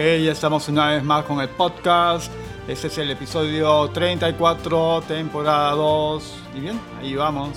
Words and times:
ya 0.00 0.32
estamos 0.32 0.66
una 0.70 0.88
vez 0.88 1.04
más 1.04 1.26
con 1.26 1.42
el 1.42 1.50
podcast. 1.50 2.32
Este 2.66 2.86
es 2.86 2.96
el 2.96 3.10
episodio 3.10 3.90
34, 3.90 5.02
temporada 5.06 5.72
2. 5.72 6.34
Y 6.56 6.60
bien, 6.60 6.80
ahí 6.98 7.14
vamos. 7.14 7.50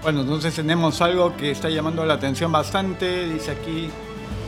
Bueno, 0.00 0.20
entonces 0.20 0.54
tenemos 0.54 1.02
algo 1.02 1.36
que 1.36 1.50
está 1.50 1.68
llamando 1.68 2.06
la 2.06 2.14
atención 2.14 2.52
bastante. 2.52 3.26
Dice 3.26 3.50
aquí, 3.50 3.90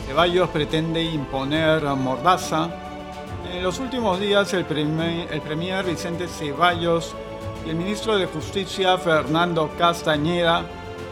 Ceballos 0.07 0.49
pretende 0.51 1.03
imponer 1.03 1.83
mordaza. 1.83 2.69
En 3.51 3.61
los 3.61 3.79
últimos 3.79 4.17
días 4.17 4.53
el, 4.53 4.65
el 4.69 5.41
premier 5.41 5.85
Vicente 5.85 6.29
Ceballos 6.29 7.13
y 7.65 7.71
el 7.71 7.75
ministro 7.75 8.15
de 8.15 8.25
Justicia 8.25 8.97
Fernando 8.97 9.69
Castañeda 9.77 10.63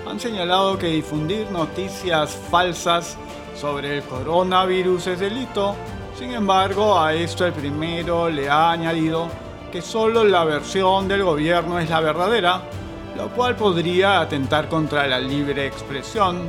han 0.10 0.18
señalado 0.18 0.78
que 0.78 0.88
difundir 0.88 1.52
noticias 1.52 2.40
falsas 2.50 3.18
sobre 3.60 3.98
el 3.98 4.04
coronavirus 4.04 5.08
es 5.08 5.20
delito. 5.20 5.76
Sin 6.18 6.32
embargo, 6.32 6.98
a 6.98 7.14
esto 7.14 7.46
el 7.46 7.52
primero 7.52 8.30
le 8.30 8.50
ha 8.50 8.72
añadido 8.72 9.28
que 9.70 9.82
solo 9.82 10.24
la 10.24 10.46
versión 10.46 11.10
del 11.10 11.24
gobierno 11.24 11.78
es 11.78 11.90
la 11.90 12.00
verdadera, 12.00 12.62
lo 13.18 13.28
cual 13.30 13.58
podría 13.58 14.22
atentar 14.22 14.70
contra 14.70 15.06
la 15.08 15.20
libre 15.20 15.68
expresión. 15.68 16.40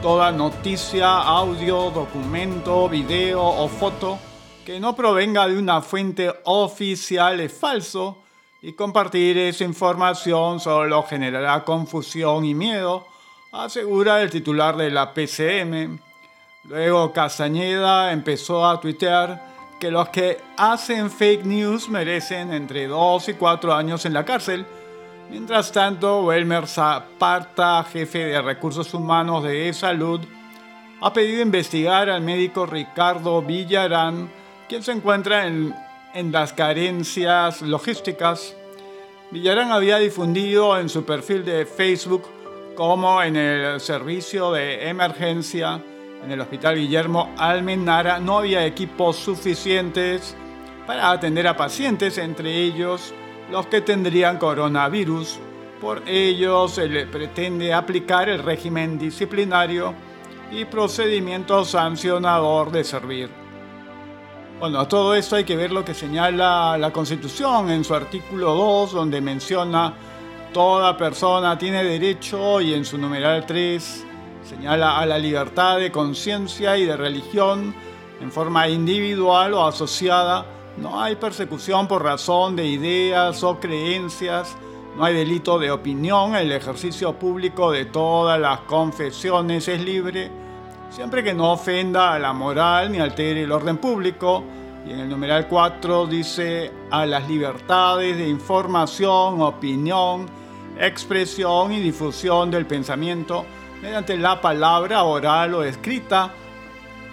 Toda 0.00 0.32
noticia, 0.32 1.18
audio, 1.18 1.90
documento, 1.90 2.88
video 2.88 3.42
o 3.42 3.68
foto 3.68 4.18
que 4.64 4.80
no 4.80 4.96
provenga 4.96 5.46
de 5.46 5.58
una 5.58 5.82
fuente 5.82 6.32
oficial 6.44 7.38
es 7.40 7.52
falso 7.52 8.22
y 8.62 8.72
compartir 8.72 9.36
esa 9.36 9.64
información 9.64 10.58
solo 10.58 11.02
generará 11.02 11.64
confusión 11.64 12.46
y 12.46 12.54
miedo, 12.54 13.06
asegura 13.52 14.22
el 14.22 14.30
titular 14.30 14.74
de 14.74 14.90
la 14.90 15.12
PCM. 15.12 16.13
Luego 16.66 17.12
Castañeda 17.12 18.10
empezó 18.10 18.66
a 18.66 18.80
tuitear 18.80 19.54
que 19.78 19.90
los 19.90 20.08
que 20.08 20.40
hacen 20.56 21.10
fake 21.10 21.44
news 21.44 21.90
merecen 21.90 22.54
entre 22.54 22.86
2 22.86 23.28
y 23.28 23.34
4 23.34 23.74
años 23.74 24.06
en 24.06 24.14
la 24.14 24.24
cárcel. 24.24 24.64
Mientras 25.28 25.70
tanto, 25.72 26.22
Welmer 26.22 26.66
Zaparta, 26.66 27.84
jefe 27.84 28.24
de 28.26 28.40
recursos 28.40 28.94
humanos 28.94 29.44
de 29.44 29.74
salud, 29.74 30.20
ha 31.02 31.12
pedido 31.12 31.42
investigar 31.42 32.08
al 32.08 32.22
médico 32.22 32.64
Ricardo 32.64 33.42
Villarán, 33.42 34.30
quien 34.66 34.82
se 34.82 34.92
encuentra 34.92 35.46
en, 35.46 35.74
en 36.14 36.32
las 36.32 36.54
carencias 36.54 37.60
logísticas. 37.60 38.56
Villarán 39.30 39.70
había 39.70 39.98
difundido 39.98 40.78
en 40.78 40.88
su 40.88 41.04
perfil 41.04 41.44
de 41.44 41.66
Facebook 41.66 42.22
como 42.74 43.22
en 43.22 43.36
el 43.36 43.80
servicio 43.80 44.50
de 44.50 44.88
emergencia 44.88 45.82
en 46.24 46.32
el 46.32 46.40
Hospital 46.40 46.76
Guillermo 46.76 47.32
Almenara 47.36 48.18
no 48.18 48.38
había 48.38 48.64
equipos 48.64 49.16
suficientes 49.16 50.34
para 50.86 51.10
atender 51.10 51.46
a 51.46 51.56
pacientes, 51.56 52.18
entre 52.18 52.56
ellos 52.56 53.12
los 53.50 53.66
que 53.66 53.80
tendrían 53.80 54.38
coronavirus. 54.38 55.38
Por 55.80 56.08
ello 56.08 56.66
se 56.68 56.88
le 56.88 57.06
pretende 57.06 57.74
aplicar 57.74 58.28
el 58.28 58.42
régimen 58.42 58.98
disciplinario 58.98 59.94
y 60.50 60.64
procedimiento 60.64 61.64
sancionador 61.64 62.70
de 62.70 62.84
servir. 62.84 63.28
Bueno, 64.60 64.80
a 64.80 64.88
todo 64.88 65.14
esto 65.14 65.36
hay 65.36 65.44
que 65.44 65.56
ver 65.56 65.72
lo 65.72 65.84
que 65.84 65.94
señala 65.94 66.78
la 66.78 66.90
Constitución 66.92 67.70
en 67.70 67.84
su 67.84 67.94
artículo 67.94 68.54
2, 68.54 68.92
donde 68.92 69.20
menciona 69.20 69.92
toda 70.52 70.96
persona 70.96 71.58
tiene 71.58 71.82
derecho 71.82 72.60
y 72.60 72.72
en 72.72 72.84
su 72.84 72.96
numeral 72.96 73.44
3 73.44 74.06
Señala 74.44 74.98
a 74.98 75.06
la 75.06 75.18
libertad 75.18 75.78
de 75.78 75.90
conciencia 75.90 76.76
y 76.76 76.84
de 76.84 76.98
religión 76.98 77.74
en 78.20 78.30
forma 78.30 78.68
individual 78.68 79.54
o 79.54 79.66
asociada. 79.66 80.44
No 80.76 81.00
hay 81.00 81.16
persecución 81.16 81.88
por 81.88 82.02
razón 82.02 82.54
de 82.54 82.66
ideas 82.66 83.42
o 83.42 83.58
creencias. 83.58 84.54
No 84.98 85.04
hay 85.04 85.14
delito 85.14 85.58
de 85.58 85.70
opinión. 85.70 86.34
El 86.34 86.52
ejercicio 86.52 87.14
público 87.14 87.70
de 87.70 87.86
todas 87.86 88.38
las 88.38 88.60
confesiones 88.60 89.66
es 89.66 89.80
libre, 89.80 90.30
siempre 90.90 91.24
que 91.24 91.32
no 91.32 91.52
ofenda 91.52 92.12
a 92.12 92.18
la 92.18 92.34
moral 92.34 92.92
ni 92.92 92.98
altere 92.98 93.44
el 93.44 93.52
orden 93.52 93.78
público. 93.78 94.44
Y 94.86 94.92
en 94.92 95.00
el 95.00 95.08
numeral 95.08 95.48
4 95.48 96.06
dice 96.06 96.70
a 96.90 97.06
las 97.06 97.26
libertades 97.26 98.18
de 98.18 98.28
información, 98.28 99.40
opinión, 99.40 100.26
expresión 100.78 101.72
y 101.72 101.80
difusión 101.80 102.50
del 102.50 102.66
pensamiento 102.66 103.46
mediante 103.84 104.16
la 104.16 104.40
palabra 104.40 105.02
oral 105.02 105.56
o 105.56 105.62
escrita 105.62 106.30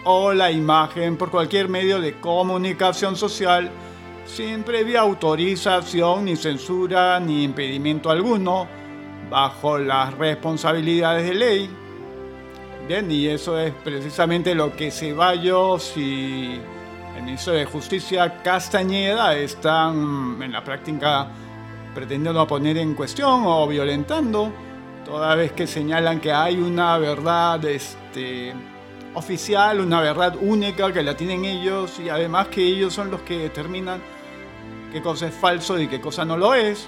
o 0.05 0.31
la 0.31 0.49
imagen 0.49 1.17
por 1.17 1.29
cualquier 1.29 1.67
medio 1.67 1.99
de 1.99 2.17
comunicación 2.21 3.17
social 3.17 3.69
sin 4.25 4.63
previa 4.63 5.01
autorización 5.01 6.23
ni 6.23 6.37
censura 6.37 7.19
ni 7.19 7.43
impedimento 7.43 8.09
alguno 8.09 8.69
bajo 9.29 9.77
las 9.79 10.13
responsabilidades 10.13 11.25
de 11.25 11.33
ley. 11.33 11.69
Bien, 12.87 13.11
y 13.11 13.27
eso 13.27 13.59
es 13.59 13.73
precisamente 13.83 14.55
lo 14.55 14.73
que 14.73 14.91
Ceballos 14.91 15.91
y 15.97 16.57
el 17.17 17.23
ministro 17.23 17.51
de 17.51 17.65
Justicia 17.65 18.41
Castañeda 18.41 19.35
están 19.35 20.41
en 20.41 20.53
la 20.53 20.63
práctica 20.63 21.27
pretendiendo 21.93 22.47
poner 22.47 22.77
en 22.77 22.93
cuestión 22.93 23.43
o 23.45 23.67
violentando 23.67 24.70
toda 25.05 25.35
vez 25.35 25.51
que 25.51 25.67
señalan 25.67 26.19
que 26.19 26.31
hay 26.31 26.57
una 26.57 26.97
verdad 26.97 27.63
este, 27.65 28.53
oficial, 29.13 29.79
una 29.79 30.01
verdad 30.01 30.35
única 30.39 30.91
que 30.91 31.03
la 31.03 31.15
tienen 31.15 31.45
ellos 31.45 31.99
y 31.99 32.09
además 32.09 32.47
que 32.47 32.63
ellos 32.63 32.93
son 32.93 33.11
los 33.11 33.21
que 33.21 33.37
determinan 33.37 34.01
qué 34.91 35.01
cosa 35.01 35.27
es 35.27 35.35
falso 35.35 35.79
y 35.79 35.87
qué 35.87 35.99
cosa 35.99 36.25
no 36.25 36.37
lo 36.37 36.53
es. 36.53 36.87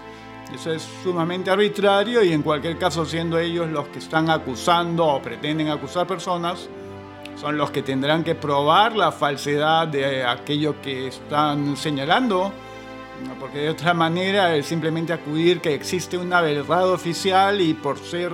Eso 0.54 0.72
es 0.72 0.88
sumamente 1.04 1.50
arbitrario 1.50 2.24
y 2.24 2.32
en 2.32 2.44
cualquier 2.44 2.78
caso 2.78 3.06
siendo 3.06 3.40
ellos 3.40 3.70
los 3.70 3.88
que 3.88 4.00
están 4.00 4.30
acusando 4.30 5.06
o 5.06 5.22
pretenden 5.22 5.70
acusar 5.70 6.06
personas, 6.06 6.70
son 7.36 7.58
los 7.58 7.72
que 7.72 7.82
tendrán 7.82 8.24
que 8.24 8.36
probar 8.36 8.96
la 8.96 9.12
falsedad 9.12 9.88
de 9.88 10.24
aquello 10.24 10.80
que 10.82 11.08
están 11.08 11.76
señalando 11.76 12.52
porque 13.40 13.60
de 13.60 13.70
otra 13.70 13.94
manera 13.94 14.56
el 14.56 14.64
simplemente 14.64 15.14
acudir 15.14 15.62
que 15.62 15.74
existe 15.74 16.18
una 16.18 16.42
verdad 16.42 16.90
oficial 16.90 17.62
y 17.62 17.74
por 17.74 17.98
ser 18.00 18.32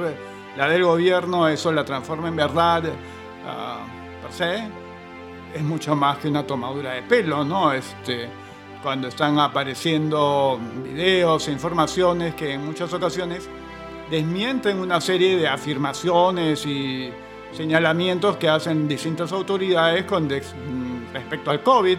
la 0.58 0.68
del 0.68 0.84
gobierno 0.84 1.48
eso 1.48 1.72
la 1.72 1.86
transforma 1.86 2.28
en 2.28 2.36
verdad 2.36 2.84
uh, 2.86 4.22
per 4.22 4.32
se 4.32 4.64
es 5.54 5.62
mucho 5.62 5.96
más 5.96 6.18
que 6.18 6.28
una 6.28 6.46
tomadura 6.46 6.94
de 6.94 7.02
pelo, 7.04 7.44
¿no? 7.44 7.74
Este, 7.74 8.30
cuando 8.84 9.08
están 9.08 9.40
apareciendo 9.40 10.60
videos 10.84 11.48
e 11.48 11.52
informaciones 11.52 12.36
que 12.36 12.54
en 12.54 12.66
muchas 12.66 12.94
ocasiones 12.94 13.50
desmienten 14.10 14.80
una 14.80 15.02
serie 15.02 15.38
de 15.38 15.48
afirmaciones 15.48 16.66
y 16.66 17.12
señalamientos 17.52 18.38
que 18.38 18.48
hacen 18.48 18.88
distintas 18.88 19.32
autoridades 19.32 20.06
con 20.06 20.30
respecto 20.30 21.52
al 21.52 21.62
COVID 21.64 21.98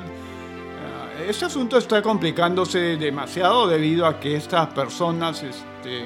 este 1.29 1.45
asunto 1.45 1.79
está 1.79 2.03
complicándose 2.03 2.97
demasiado 2.97 3.67
debido 3.67 4.07
a 4.07 4.19
que 4.19 4.37
estas 4.37 4.69
personas 4.69 5.43
este, 5.43 6.05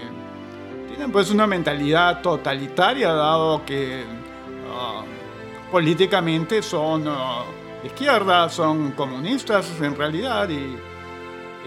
tienen 0.88 1.12
pues 1.12 1.30
una 1.30 1.46
mentalidad 1.46 2.20
totalitaria 2.22 3.12
dado 3.12 3.64
que 3.64 4.04
ah, 4.70 5.02
políticamente 5.70 6.62
son 6.62 7.08
uh, 7.08 7.12
de 7.82 7.88
izquierda, 7.88 8.48
son 8.48 8.92
comunistas 8.92 9.80
en 9.80 9.96
realidad 9.96 10.48
y 10.48 10.76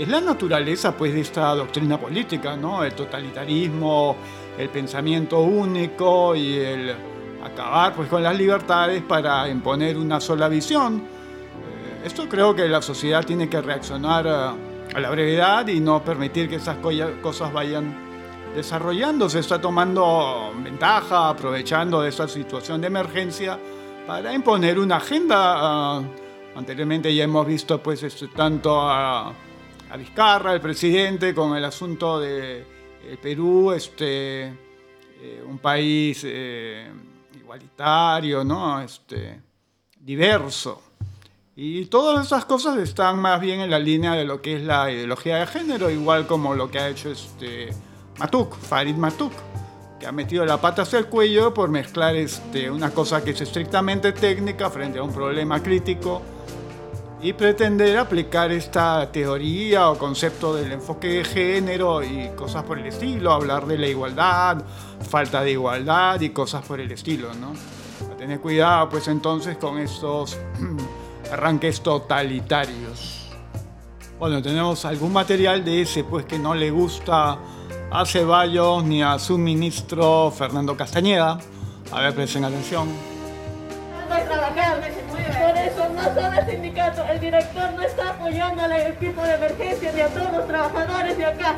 es 0.02 0.08
la 0.08 0.22
naturaleza 0.22 0.96
pues 0.96 1.14
de 1.14 1.22
esta 1.22 1.54
doctrina 1.56 2.00
política. 2.00 2.54
El 2.84 2.94
totalitarismo, 2.94 4.16
el 4.58 4.70
pensamiento 4.70 5.40
único 5.40 6.36
y 6.36 6.56
el 6.56 6.96
acabar 7.44 7.94
pues 7.96 8.08
con 8.10 8.24
las 8.24 8.38
libertades 8.38 9.02
para 9.04 9.48
imponer 9.50 9.98
una 9.98 10.20
sola 10.20 10.48
visión 10.48 11.17
esto 12.04 12.28
creo 12.30 12.56
que 12.56 12.68
la 12.68 12.82
sociedad 12.82 13.26
tiene 13.26 13.50
que 13.50 13.62
reaccionar 13.62 14.28
a, 14.28 14.56
la 14.98 15.10
brevedad 15.12 15.68
y 15.68 15.80
no 15.80 16.04
permitir 16.04 16.50
que 16.50 16.56
esas 16.56 16.78
cosas 17.22 17.54
vayan 17.54 17.94
desarrollándose. 18.56 19.40
Está 19.40 19.62
tomando 19.62 20.54
ventaja, 20.64 21.30
aprovechando 21.30 22.02
de 22.02 22.10
esta 22.10 22.28
situación 22.28 22.82
de 22.82 22.88
emergencia 22.88 23.60
para 24.08 24.34
imponer 24.34 24.80
una 24.80 24.96
agenda. 24.96 25.36
Ah, 25.38 26.02
anteriormente 26.56 27.14
ya 27.14 27.26
hemos 27.26 27.46
visto 27.46 27.82
pues 27.84 28.02
este, 28.04 28.28
tanto 28.30 28.80
a, 28.82 29.34
Vizcarra, 29.98 30.54
el 30.54 30.62
presidente, 30.62 31.34
con 31.34 31.56
el 31.56 31.64
asunto 31.64 32.20
de 32.20 32.66
Perú, 33.22 33.72
este, 33.72 34.48
eh, 34.48 35.44
un 35.48 35.60
país 35.60 36.22
eh, 36.26 36.90
igualitario, 37.36 38.44
¿no? 38.44 38.82
este, 38.82 39.42
diverso. 40.00 40.87
Y 41.60 41.86
todas 41.86 42.28
esas 42.28 42.46
cosas 42.46 42.78
están 42.78 43.18
más 43.18 43.42
bien 43.42 43.62
en 43.62 43.72
la 43.72 43.80
línea 43.80 44.14
de 44.14 44.26
lo 44.26 44.44
que 44.44 44.58
es 44.58 44.62
la 44.62 44.92
ideología 44.92 45.38
de 45.38 45.48
género, 45.48 45.90
igual 45.90 46.28
como 46.28 46.54
lo 46.54 46.70
que 46.70 46.78
ha 46.78 46.88
hecho 46.88 47.10
este 47.10 47.70
Matuk, 48.20 48.56
Farid 48.56 48.94
Matuk, 48.94 49.34
que 50.00 50.06
ha 50.06 50.12
metido 50.12 50.46
la 50.46 50.62
pata 50.62 50.84
hacia 50.84 51.00
el 51.00 51.08
cuello 51.08 51.56
por 51.56 51.72
mezclar 51.72 52.16
este, 52.16 52.70
una 52.70 52.92
cosa 52.92 53.24
que 53.24 53.32
es 53.32 53.42
estrictamente 53.42 54.12
técnica 54.12 54.70
frente 54.70 55.00
a 55.00 55.04
un 55.04 55.12
problema 55.12 55.64
crítico 55.64 56.22
y 57.24 57.34
pretender 57.34 57.98
aplicar 57.98 58.52
esta 58.52 59.12
teoría 59.12 59.90
o 59.90 59.98
concepto 59.98 60.54
del 60.54 60.74
enfoque 60.74 61.08
de 61.08 61.24
género 61.24 62.04
y 62.04 62.30
cosas 62.36 62.66
por 62.66 62.78
el 62.78 62.86
estilo, 62.86 63.32
hablar 63.32 63.66
de 63.66 63.80
la 63.80 63.88
igualdad, 63.88 64.64
falta 65.10 65.42
de 65.42 65.54
igualdad 65.54 66.22
y 66.22 66.30
cosas 66.30 66.64
por 66.64 66.80
el 66.80 66.92
estilo, 66.92 67.34
¿no? 67.34 67.54
A 68.14 68.16
tener 68.16 68.40
cuidado 68.42 68.90
pues 68.90 69.08
entonces 69.08 69.58
con 69.58 69.80
estos 69.80 70.38
arranques 71.32 71.82
totalitarios. 71.82 73.30
Bueno, 74.20 74.42
tenemos 74.42 74.84
algún 74.86 75.14
material 75.14 75.64
de 75.64 75.82
ese 75.82 76.04
pues 76.04 76.26
que 76.26 76.40
no 76.40 76.56
le 76.56 76.72
gusta 76.72 77.38
a 77.92 78.06
Ceballos 78.06 78.84
ni 78.84 79.04
a 79.04 79.20
su 79.20 79.38
ministro 79.38 80.32
Fernando 80.32 80.76
Castañeda. 80.76 81.40
A 81.92 82.02
ver, 82.02 82.16
presten 82.16 82.44
atención. 82.44 82.88
Por 84.08 85.58
eso 85.58 85.90
no 85.90 86.04
son 86.04 86.34
el 86.34 86.46
sindicato, 86.50 87.04
el 87.04 87.20
director 87.20 87.72
no 87.74 87.82
está 87.82 88.10
apoyando 88.10 88.64
al 88.64 88.72
equipo 88.72 89.22
de 89.22 89.36
emergencia 89.36 89.92
ni 89.94 90.02
a 90.02 90.08
todos 90.08 90.32
los 90.32 90.48
trabajadores 90.48 91.18
de 91.18 91.26
acá. 91.26 91.56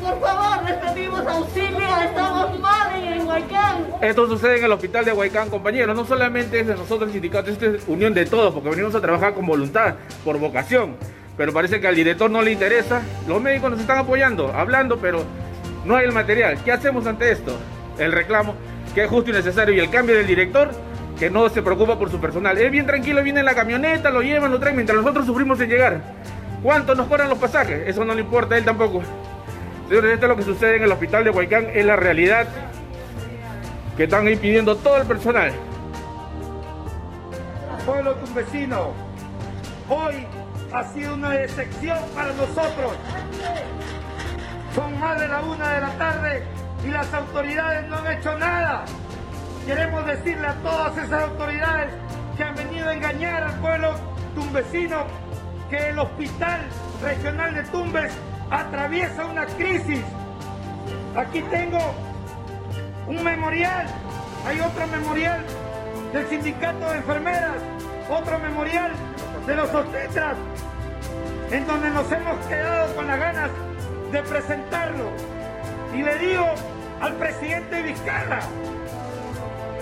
Por 0.00 0.18
favor, 0.18 0.64
les 0.64 1.28
auxilio, 1.28 1.88
estamos 2.02 2.58
mal 2.58 3.02
en 3.02 3.26
Huaycán. 3.26 3.86
Esto 4.00 4.26
sucede 4.28 4.58
en 4.58 4.64
el 4.64 4.72
hospital 4.72 5.04
de 5.04 5.12
Huaycán, 5.12 5.50
compañeros. 5.50 5.94
No 5.94 6.06
solamente 6.06 6.60
es 6.60 6.66
de 6.66 6.74
nosotros 6.74 7.08
el 7.08 7.12
sindicato, 7.12 7.50
esto 7.50 7.66
es 7.66 7.84
unión 7.86 8.14
de 8.14 8.24
todos, 8.24 8.54
porque 8.54 8.70
venimos 8.70 8.94
a 8.94 9.00
trabajar 9.00 9.34
con 9.34 9.46
voluntad, 9.46 9.96
por 10.24 10.38
vocación. 10.38 10.96
Pero 11.36 11.52
parece 11.52 11.80
que 11.80 11.86
al 11.86 11.94
director 11.94 12.30
no 12.30 12.40
le 12.40 12.52
interesa. 12.52 13.02
Los 13.28 13.42
médicos 13.42 13.72
nos 13.72 13.80
están 13.80 13.98
apoyando, 13.98 14.52
hablando, 14.54 14.98
pero 14.98 15.22
no 15.84 15.96
hay 15.96 16.06
el 16.06 16.12
material. 16.12 16.58
¿Qué 16.64 16.72
hacemos 16.72 17.06
ante 17.06 17.30
esto? 17.30 17.56
El 17.98 18.12
reclamo, 18.12 18.54
que 18.94 19.04
es 19.04 19.10
justo 19.10 19.30
y 19.30 19.34
necesario, 19.34 19.74
y 19.74 19.80
el 19.80 19.90
cambio 19.90 20.16
del 20.16 20.26
director, 20.26 20.70
que 21.18 21.28
no 21.28 21.46
se 21.50 21.60
preocupa 21.60 21.98
por 21.98 22.10
su 22.10 22.18
personal. 22.18 22.56
Él 22.56 22.70
bien 22.70 22.86
tranquilo, 22.86 23.22
viene 23.22 23.40
en 23.40 23.46
la 23.46 23.54
camioneta, 23.54 24.10
lo 24.10 24.22
llevan, 24.22 24.50
lo 24.50 24.58
traen, 24.58 24.76
mientras 24.76 24.96
nosotros 24.96 25.26
sufrimos 25.26 25.60
en 25.60 25.68
llegar. 25.68 26.00
¿Cuánto 26.62 26.94
nos 26.94 27.06
cobran 27.06 27.28
los 27.28 27.38
pasajes? 27.38 27.86
Eso 27.86 28.04
no 28.04 28.14
le 28.14 28.22
importa 28.22 28.54
a 28.54 28.58
él 28.58 28.64
tampoco. 28.64 29.02
Señores, 29.90 30.12
esto 30.12 30.26
es 30.26 30.30
lo 30.30 30.36
que 30.36 30.42
sucede 30.44 30.76
en 30.76 30.84
el 30.84 30.92
hospital 30.92 31.24
de 31.24 31.30
Huaycán, 31.30 31.66
es 31.74 31.84
la 31.84 31.96
realidad 31.96 32.46
que 33.96 34.04
están 34.04 34.24
ahí 34.24 34.36
pidiendo 34.36 34.76
todo 34.76 34.98
el 34.98 35.04
personal. 35.04 35.50
Pueblo 37.84 38.14
vecino, 38.32 38.92
hoy 39.88 40.28
ha 40.72 40.84
sido 40.84 41.14
una 41.14 41.30
decepción 41.30 41.98
para 42.14 42.32
nosotros. 42.34 42.92
Son 44.76 44.96
más 45.00 45.18
de 45.18 45.26
la 45.26 45.40
una 45.40 45.72
de 45.72 45.80
la 45.80 45.90
tarde 45.98 46.44
y 46.86 46.88
las 46.92 47.12
autoridades 47.12 47.88
no 47.88 47.96
han 47.96 48.12
hecho 48.12 48.38
nada. 48.38 48.84
Queremos 49.66 50.06
decirle 50.06 50.46
a 50.46 50.54
todas 50.62 50.96
esas 50.98 51.22
autoridades 51.24 51.92
que 52.36 52.44
han 52.44 52.54
venido 52.54 52.90
a 52.90 52.94
engañar 52.94 53.42
al 53.42 53.58
pueblo 53.58 53.96
tumbesino 54.36 55.06
que 55.68 55.88
el 55.88 55.98
Hospital 55.98 56.60
Regional 57.02 57.54
de 57.56 57.64
Tumbes 57.64 58.12
atraviesa 58.50 59.24
una 59.26 59.46
crisis. 59.46 60.02
Aquí 61.16 61.42
tengo 61.42 61.78
un 63.06 63.22
memorial, 63.22 63.86
hay 64.46 64.60
otro 64.60 64.86
memorial 64.88 65.44
del 66.12 66.26
sindicato 66.28 66.90
de 66.90 66.96
enfermeras, 66.98 67.56
otro 68.08 68.38
memorial 68.38 68.92
de 69.46 69.56
los 69.56 69.72
obstetras, 69.72 70.36
en 71.50 71.66
donde 71.66 71.90
nos 71.90 72.10
hemos 72.12 72.46
quedado 72.46 72.94
con 72.94 73.06
las 73.06 73.18
ganas 73.18 73.50
de 74.12 74.22
presentarlo. 74.22 75.10
Y 75.94 76.02
le 76.02 76.18
digo 76.18 76.46
al 77.00 77.14
presidente 77.14 77.82
Vizcarra, 77.82 78.40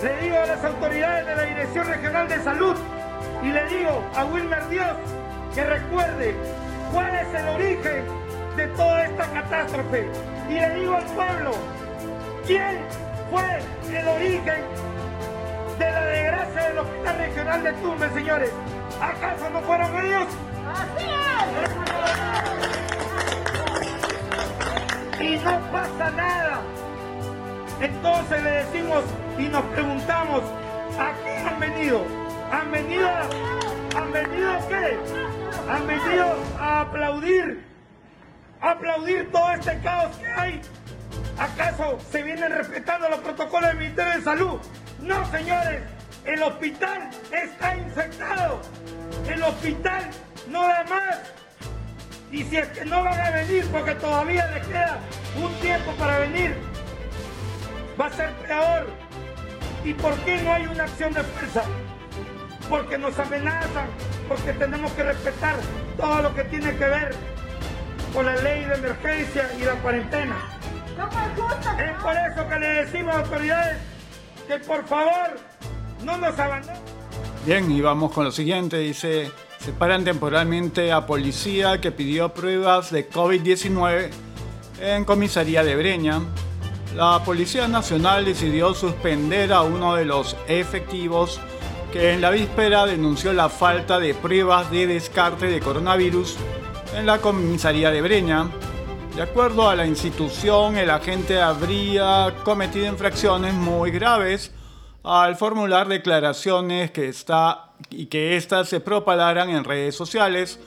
le 0.01 0.17
digo 0.21 0.37
a 0.37 0.45
las 0.45 0.63
autoridades 0.63 1.25
de 1.25 1.35
la 1.35 1.43
Dirección 1.43 1.87
Regional 1.87 2.27
de 2.27 2.39
Salud 2.41 2.75
y 3.43 3.47
le 3.47 3.65
digo 3.65 4.03
a 4.15 4.25
Wilmer 4.25 4.69
Dios 4.69 4.93
que 5.53 5.63
recuerde 5.63 6.35
cuál 6.91 7.13
es 7.15 7.33
el 7.33 7.47
origen 7.49 8.18
de 8.59 8.67
toda 8.75 9.05
esta 9.05 9.25
catástrofe. 9.31 10.09
Y 10.49 10.53
le 10.53 10.69
digo 10.75 10.95
al 10.95 11.05
pueblo, 11.05 11.51
¿quién 12.45 12.79
fue 13.31 13.59
el 13.97 14.07
origen 14.07 14.63
de 15.77 15.91
la 15.91 16.05
desgracia 16.05 16.63
del 16.67 16.77
Hospital 16.79 17.17
Regional 17.17 17.63
de 17.63 17.73
Tumbes, 17.73 18.11
señores? 18.13 18.51
¿Acaso 19.01 19.49
no 19.49 19.61
fueron 19.61 20.05
ellos? 20.05 20.27
¡Así 20.73 21.05
es! 25.21 25.25
Y 25.25 25.37
no 25.37 25.59
pasa 25.71 26.11
nada. 26.11 26.61
Entonces 27.79 28.43
le 28.43 28.51
decimos 28.51 29.03
y 29.37 29.43
nos 29.43 29.63
preguntamos, 29.63 30.43
¿a 30.99 31.13
qué 31.23 31.37
han 31.47 31.59
venido? 31.61 32.05
¿Han 32.51 32.71
venido 32.71 33.07
a, 33.07 33.21
¿han 33.97 34.11
venido 34.11 34.51
qué? 34.67 34.97
¿Han 35.69 35.87
venido 35.87 36.35
a 36.59 36.81
aplaudir? 36.81 37.68
¿A 38.61 38.71
aplaudir 38.71 39.31
todo 39.31 39.51
este 39.51 39.79
caos 39.79 40.15
que 40.17 40.27
hay? 40.27 40.61
¿Acaso 41.37 41.97
se 42.11 42.21
vienen 42.23 42.51
respetando 42.51 43.07
los 43.07 43.19
protocolos 43.19 43.69
del 43.69 43.77
Ministerio 43.77 44.13
de 44.13 44.21
Salud? 44.21 44.59
No, 44.99 45.31
señores, 45.31 45.81
el 46.25 46.43
hospital 46.43 47.09
está 47.31 47.77
infectado. 47.77 48.59
El 49.29 49.41
hospital 49.43 50.09
no 50.49 50.67
da 50.67 50.83
más. 50.89 51.19
Y 52.31 52.43
si 52.43 52.57
es 52.57 52.67
que 52.67 52.83
no 52.83 53.01
van 53.01 53.19
a 53.19 53.31
venir 53.31 53.65
porque 53.71 53.95
todavía 53.95 54.45
les 54.47 54.67
queda 54.67 54.97
un 55.41 55.53
tiempo 55.61 55.91
para 55.93 56.19
venir, 56.19 56.57
va 57.99 58.07
a 58.07 58.11
ser 58.11 58.33
peor. 58.45 58.87
¿Y 59.85 59.93
por 59.93 60.13
qué 60.25 60.41
no 60.41 60.53
hay 60.53 60.67
una 60.67 60.83
acción 60.83 61.13
de 61.13 61.23
fuerza? 61.23 61.63
Porque 62.69 62.97
nos 62.97 63.17
amenazan, 63.17 63.87
porque 64.27 64.51
tenemos 64.51 64.91
que 64.91 65.03
respetar 65.03 65.55
todo 65.95 66.21
lo 66.23 66.35
que 66.35 66.43
tiene 66.43 66.75
que 66.75 66.85
ver 66.85 67.15
con 68.13 68.25
la 68.25 68.35
ley 68.37 68.65
de 68.65 68.75
emergencia 68.75 69.49
y 69.59 69.63
la 69.63 69.73
cuarentena. 69.75 70.35
Es 71.79 72.01
por 72.01 72.13
eso 72.13 72.49
que 72.49 72.59
le 72.59 72.67
decimos 72.67 73.15
a 73.15 73.19
autoridades 73.19 73.77
que 74.47 74.57
por 74.59 74.85
favor 74.87 75.39
no 76.03 76.17
nos 76.17 76.37
abandonen. 76.37 76.81
Bien, 77.45 77.71
y 77.71 77.81
vamos 77.81 78.11
con 78.11 78.25
lo 78.25 78.31
siguiente. 78.31 78.77
Dice, 78.79 79.31
separan 79.59 80.03
temporalmente 80.03 80.91
a 80.91 81.05
policía 81.05 81.79
que 81.79 81.91
pidió 81.91 82.33
pruebas 82.33 82.91
de 82.91 83.09
COVID-19 83.09 84.09
en 84.81 85.05
comisaría 85.05 85.63
de 85.63 85.75
Breña 85.75 86.21
la 86.95 87.23
Policía 87.23 87.67
Nacional 87.67 88.25
decidió 88.25 88.73
suspender 88.73 89.53
a 89.53 89.61
uno 89.61 89.95
de 89.95 90.05
los 90.05 90.35
efectivos 90.47 91.39
que 91.93 92.13
en 92.13 92.21
la 92.21 92.31
víspera 92.31 92.87
denunció 92.87 93.31
la 93.31 93.47
falta 93.47 93.99
de 93.99 94.15
pruebas 94.15 94.71
de 94.71 94.87
descarte 94.87 95.45
de 95.47 95.59
coronavirus 95.59 96.35
en 96.95 97.05
la 97.05 97.19
comisaría 97.19 97.91
de 97.91 98.01
Breña. 98.01 98.49
De 99.15 99.21
acuerdo 99.21 99.69
a 99.69 99.75
la 99.75 99.85
institución, 99.85 100.77
el 100.77 100.89
agente 100.89 101.41
habría 101.41 102.35
cometido 102.43 102.87
infracciones 102.87 103.53
muy 103.53 103.91
graves 103.91 104.51
al 105.03 105.35
formular 105.35 105.87
declaraciones 105.87 106.91
que 106.91 107.09
está, 107.09 107.71
y 107.89 108.07
que 108.07 108.35
éstas 108.35 108.69
se 108.69 108.79
propagaran 108.79 109.49
en 109.49 109.63
redes 109.63 109.95
sociales 109.95 110.59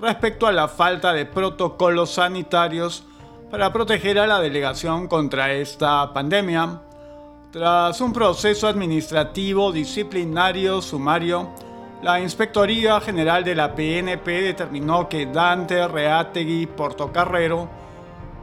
respecto 0.00 0.46
a 0.46 0.52
la 0.52 0.68
falta 0.68 1.12
de 1.12 1.26
protocolos 1.26 2.14
sanitarios 2.14 3.04
para 3.50 3.72
proteger 3.72 4.18
a 4.18 4.26
la 4.26 4.40
delegación 4.40 5.06
contra 5.06 5.52
esta 5.52 6.12
pandemia. 6.12 6.80
Tras 7.52 8.00
un 8.00 8.12
proceso 8.12 8.66
administrativo 8.66 9.70
disciplinario 9.70 10.82
sumario, 10.82 11.50
la 12.04 12.20
Inspectoría 12.20 13.00
General 13.00 13.42
de 13.42 13.54
la 13.54 13.74
PNP 13.74 14.42
determinó 14.42 15.08
que 15.08 15.24
Dante 15.24 15.88
Reategui 15.88 16.66
Portocarrero 16.66 17.66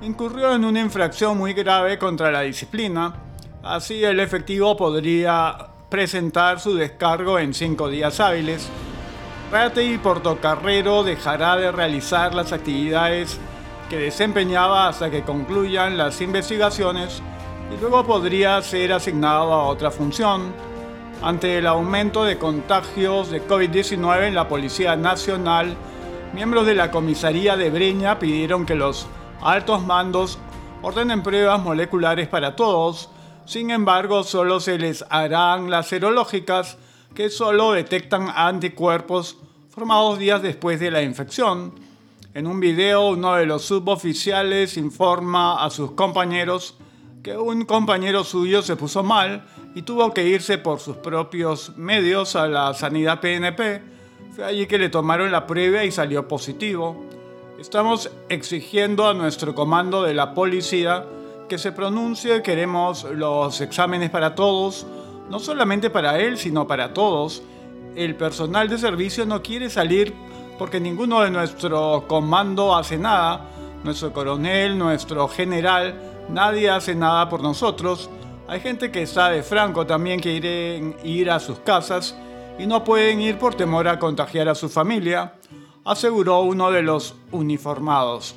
incurrió 0.01 0.55
en 0.55 0.65
una 0.65 0.79
infracción 0.79 1.37
muy 1.37 1.53
grave 1.53 1.99
contra 1.99 2.31
la 2.31 2.41
disciplina. 2.41 3.13
Así 3.61 4.03
el 4.03 4.19
efectivo 4.19 4.75
podría 4.75 5.55
presentar 5.91 6.59
su 6.59 6.73
descargo 6.73 7.37
en 7.37 7.53
cinco 7.53 7.87
días 7.87 8.19
hábiles. 8.19 8.67
Reategui 9.51 9.99
Portocarrero 9.99 11.03
dejará 11.03 11.55
de 11.55 11.71
realizar 11.71 12.33
las 12.33 12.51
actividades 12.53 13.39
que 13.91 13.97
desempeñaba 13.99 14.87
hasta 14.87 15.11
que 15.11 15.21
concluyan 15.21 15.99
las 15.99 16.19
investigaciones 16.19 17.21
y 17.71 17.79
luego 17.79 18.03
podría 18.07 18.59
ser 18.63 18.91
asignado 18.93 19.53
a 19.53 19.67
otra 19.67 19.91
función. 19.91 20.70
Ante 21.23 21.59
el 21.59 21.67
aumento 21.67 22.23
de 22.23 22.39
contagios 22.39 23.29
de 23.29 23.47
COVID-19 23.47 24.27
en 24.27 24.33
la 24.33 24.47
Policía 24.47 24.95
Nacional, 24.95 25.77
miembros 26.33 26.65
de 26.65 26.73
la 26.73 26.89
comisaría 26.89 27.55
de 27.55 27.69
Breña 27.69 28.17
pidieron 28.17 28.65
que 28.65 28.73
los 28.73 29.05
altos 29.39 29.85
mandos 29.85 30.39
ordenen 30.81 31.21
pruebas 31.21 31.61
moleculares 31.61 32.27
para 32.27 32.55
todos, 32.55 33.11
sin 33.45 33.69
embargo 33.69 34.23
solo 34.23 34.59
se 34.59 34.79
les 34.79 35.05
harán 35.11 35.69
las 35.69 35.89
serológicas 35.89 36.79
que 37.13 37.29
solo 37.29 37.73
detectan 37.73 38.27
anticuerpos 38.35 39.37
formados 39.69 40.17
días 40.17 40.41
después 40.41 40.79
de 40.79 40.89
la 40.89 41.03
infección. 41.03 41.75
En 42.33 42.47
un 42.47 42.59
video, 42.59 43.09
uno 43.09 43.35
de 43.35 43.45
los 43.45 43.63
suboficiales 43.65 44.75
informa 44.75 45.63
a 45.63 45.69
sus 45.69 45.91
compañeros 45.91 46.77
que 47.23 47.37
un 47.37 47.65
compañero 47.65 48.23
suyo 48.23 48.63
se 48.63 48.75
puso 48.75 49.03
mal 49.03 49.43
y 49.75 49.83
tuvo 49.83 50.11
que 50.11 50.25
irse 50.25 50.57
por 50.57 50.79
sus 50.79 50.97
propios 50.97 51.77
medios 51.77 52.35
a 52.35 52.47
la 52.47 52.73
sanidad 52.73 53.19
PNP, 53.19 53.81
Fue 54.35 54.45
allí 54.45 54.65
que 54.65 54.79
le 54.79 54.89
tomaron 54.89 55.31
la 55.31 55.45
prueba 55.45 55.83
y 55.83 55.91
salió 55.91 56.27
positivo. 56.27 57.05
Estamos 57.59 58.09
exigiendo 58.29 59.07
a 59.07 59.13
nuestro 59.13 59.53
comando 59.53 60.03
de 60.03 60.13
la 60.13 60.33
policía 60.33 61.05
que 61.49 61.57
se 61.57 61.73
pronuncie. 61.73 62.41
Queremos 62.41 63.03
los 63.03 63.59
exámenes 63.59 64.09
para 64.09 64.33
todos, 64.33 64.87
no 65.29 65.39
solamente 65.39 65.89
para 65.89 66.17
él, 66.17 66.37
sino 66.37 66.65
para 66.65 66.93
todos. 66.93 67.43
El 67.95 68.15
personal 68.15 68.69
de 68.69 68.77
servicio 68.77 69.25
no 69.25 69.43
quiere 69.43 69.69
salir 69.69 70.13
porque 70.57 70.79
ninguno 70.79 71.21
de 71.21 71.29
nuestro 71.29 72.05
comando 72.07 72.73
hace 72.75 72.97
nada. 72.97 73.49
Nuestro 73.83 74.13
coronel, 74.13 74.77
nuestro 74.77 75.27
general, 75.27 76.10
nadie 76.29 76.69
hace 76.69 76.95
nada 76.95 77.29
por 77.29 77.41
nosotros. 77.41 78.09
Hay 78.47 78.59
gente 78.59 78.91
que 78.91 79.05
de 79.05 79.43
franco 79.43 79.85
también 79.85 80.19
que 80.19 80.39
quieren 80.39 80.95
ir 81.03 81.31
a 81.31 81.39
sus 81.39 81.59
casas 81.59 82.15
y 82.59 82.65
no 82.65 82.83
pueden 82.83 83.21
ir 83.21 83.37
por 83.37 83.55
temor 83.55 83.87
a 83.87 83.99
contagiar 83.99 84.49
a 84.49 84.55
su 84.55 84.69
familia 84.69 85.35
aseguró 85.85 86.41
uno 86.41 86.71
de 86.71 86.83
los 86.83 87.15
uniformados. 87.31 88.35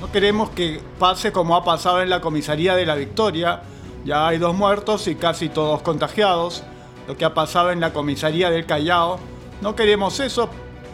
No 0.00 0.10
queremos 0.12 0.50
que 0.50 0.80
pase 0.98 1.32
como 1.32 1.56
ha 1.56 1.64
pasado 1.64 2.02
en 2.02 2.10
la 2.10 2.20
comisaría 2.20 2.74
de 2.76 2.86
la 2.86 2.94
Victoria. 2.94 3.62
Ya 4.04 4.28
hay 4.28 4.38
dos 4.38 4.54
muertos 4.54 5.06
y 5.08 5.14
casi 5.14 5.48
todos 5.48 5.82
contagiados. 5.82 6.62
Lo 7.06 7.16
que 7.16 7.24
ha 7.24 7.34
pasado 7.34 7.70
en 7.70 7.80
la 7.80 7.92
comisaría 7.92 8.50
del 8.50 8.66
Callao. 8.66 9.18
No 9.60 9.74
queremos 9.74 10.20
eso. 10.20 10.48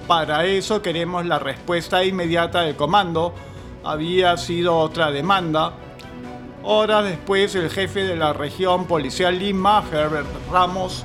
Para 0.07 0.45
eso 0.45 0.83
queremos 0.83 1.27
la 1.27 1.39
respuesta 1.39 2.05
inmediata 2.05 2.63
del 2.63 2.77
comando. 2.77 3.35
Había 3.85 4.37
sido 4.37 4.77
otra 4.79 5.11
demanda. 5.11 5.73
Horas 6.69 7.05
después, 7.05 7.55
el 7.55 7.71
jefe 7.71 8.03
de 8.03 8.17
la 8.17 8.33
región 8.33 8.87
policial 8.87 9.39
Lima, 9.39 9.85
Herbert 9.89 10.27
Ramos, 10.51 11.05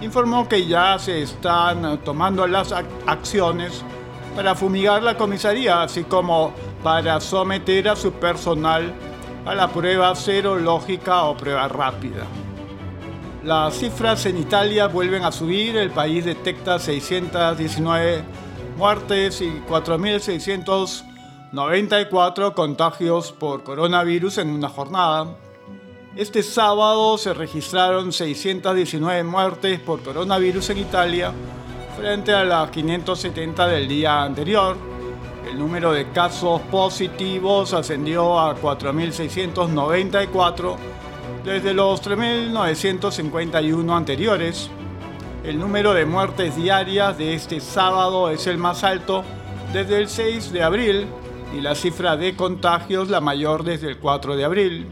informó 0.00 0.48
que 0.48 0.66
ya 0.66 0.98
se 0.98 1.22
están 1.22 1.98
tomando 1.98 2.48
las 2.48 2.72
acciones 3.06 3.84
para 4.34 4.56
fumigar 4.56 5.04
la 5.04 5.16
comisaría, 5.16 5.82
así 5.82 6.02
como 6.02 6.52
para 6.82 7.20
someter 7.20 7.90
a 7.90 7.94
su 7.94 8.10
personal 8.10 8.92
a 9.46 9.54
la 9.54 9.68
prueba 9.68 10.16
serológica 10.16 11.22
o 11.26 11.36
prueba 11.36 11.68
rápida. 11.68 12.24
Las 13.44 13.78
cifras 13.78 14.26
en 14.26 14.36
Italia 14.36 14.88
vuelven 14.88 15.22
a 15.22 15.30
subir, 15.30 15.76
el 15.76 15.92
país 15.92 16.24
detecta 16.24 16.80
619 16.80 18.24
muertes 18.76 19.42
y 19.42 19.62
4.694 21.52 22.52
contagios 22.52 23.32
por 23.32 23.62
coronavirus 23.62 24.36
en 24.38 24.50
una 24.50 24.68
jornada. 24.68 25.36
Este 26.14 26.42
sábado 26.42 27.16
se 27.16 27.32
registraron 27.32 28.12
619 28.12 29.24
muertes 29.24 29.80
por 29.80 30.02
coronavirus 30.02 30.68
en 30.70 30.78
Italia 30.78 31.32
frente 31.96 32.32
a 32.34 32.44
las 32.44 32.70
570 32.70 33.66
del 33.66 33.88
día 33.88 34.24
anterior. 34.24 34.76
El 35.50 35.58
número 35.58 35.92
de 35.92 36.10
casos 36.10 36.60
positivos 36.70 37.72
ascendió 37.72 38.38
a 38.38 38.54
4.694 38.54 40.76
desde 41.44 41.72
los 41.72 42.02
3.951 42.02 43.96
anteriores. 43.96 44.68
El 45.44 45.58
número 45.58 45.94
de 45.94 46.04
muertes 46.04 46.56
diarias 46.56 47.16
de 47.16 47.32
este 47.32 47.60
sábado 47.60 48.28
es 48.28 48.46
el 48.46 48.58
más 48.58 48.84
alto 48.84 49.24
desde 49.72 49.96
el 49.96 50.10
6 50.10 50.52
de 50.52 50.62
abril 50.62 51.06
y 51.56 51.60
la 51.60 51.74
cifra 51.74 52.16
de 52.16 52.36
contagios 52.36 53.08
la 53.08 53.20
mayor 53.20 53.64
desde 53.64 53.88
el 53.88 53.98
4 53.98 54.36
de 54.36 54.44
abril. 54.44 54.86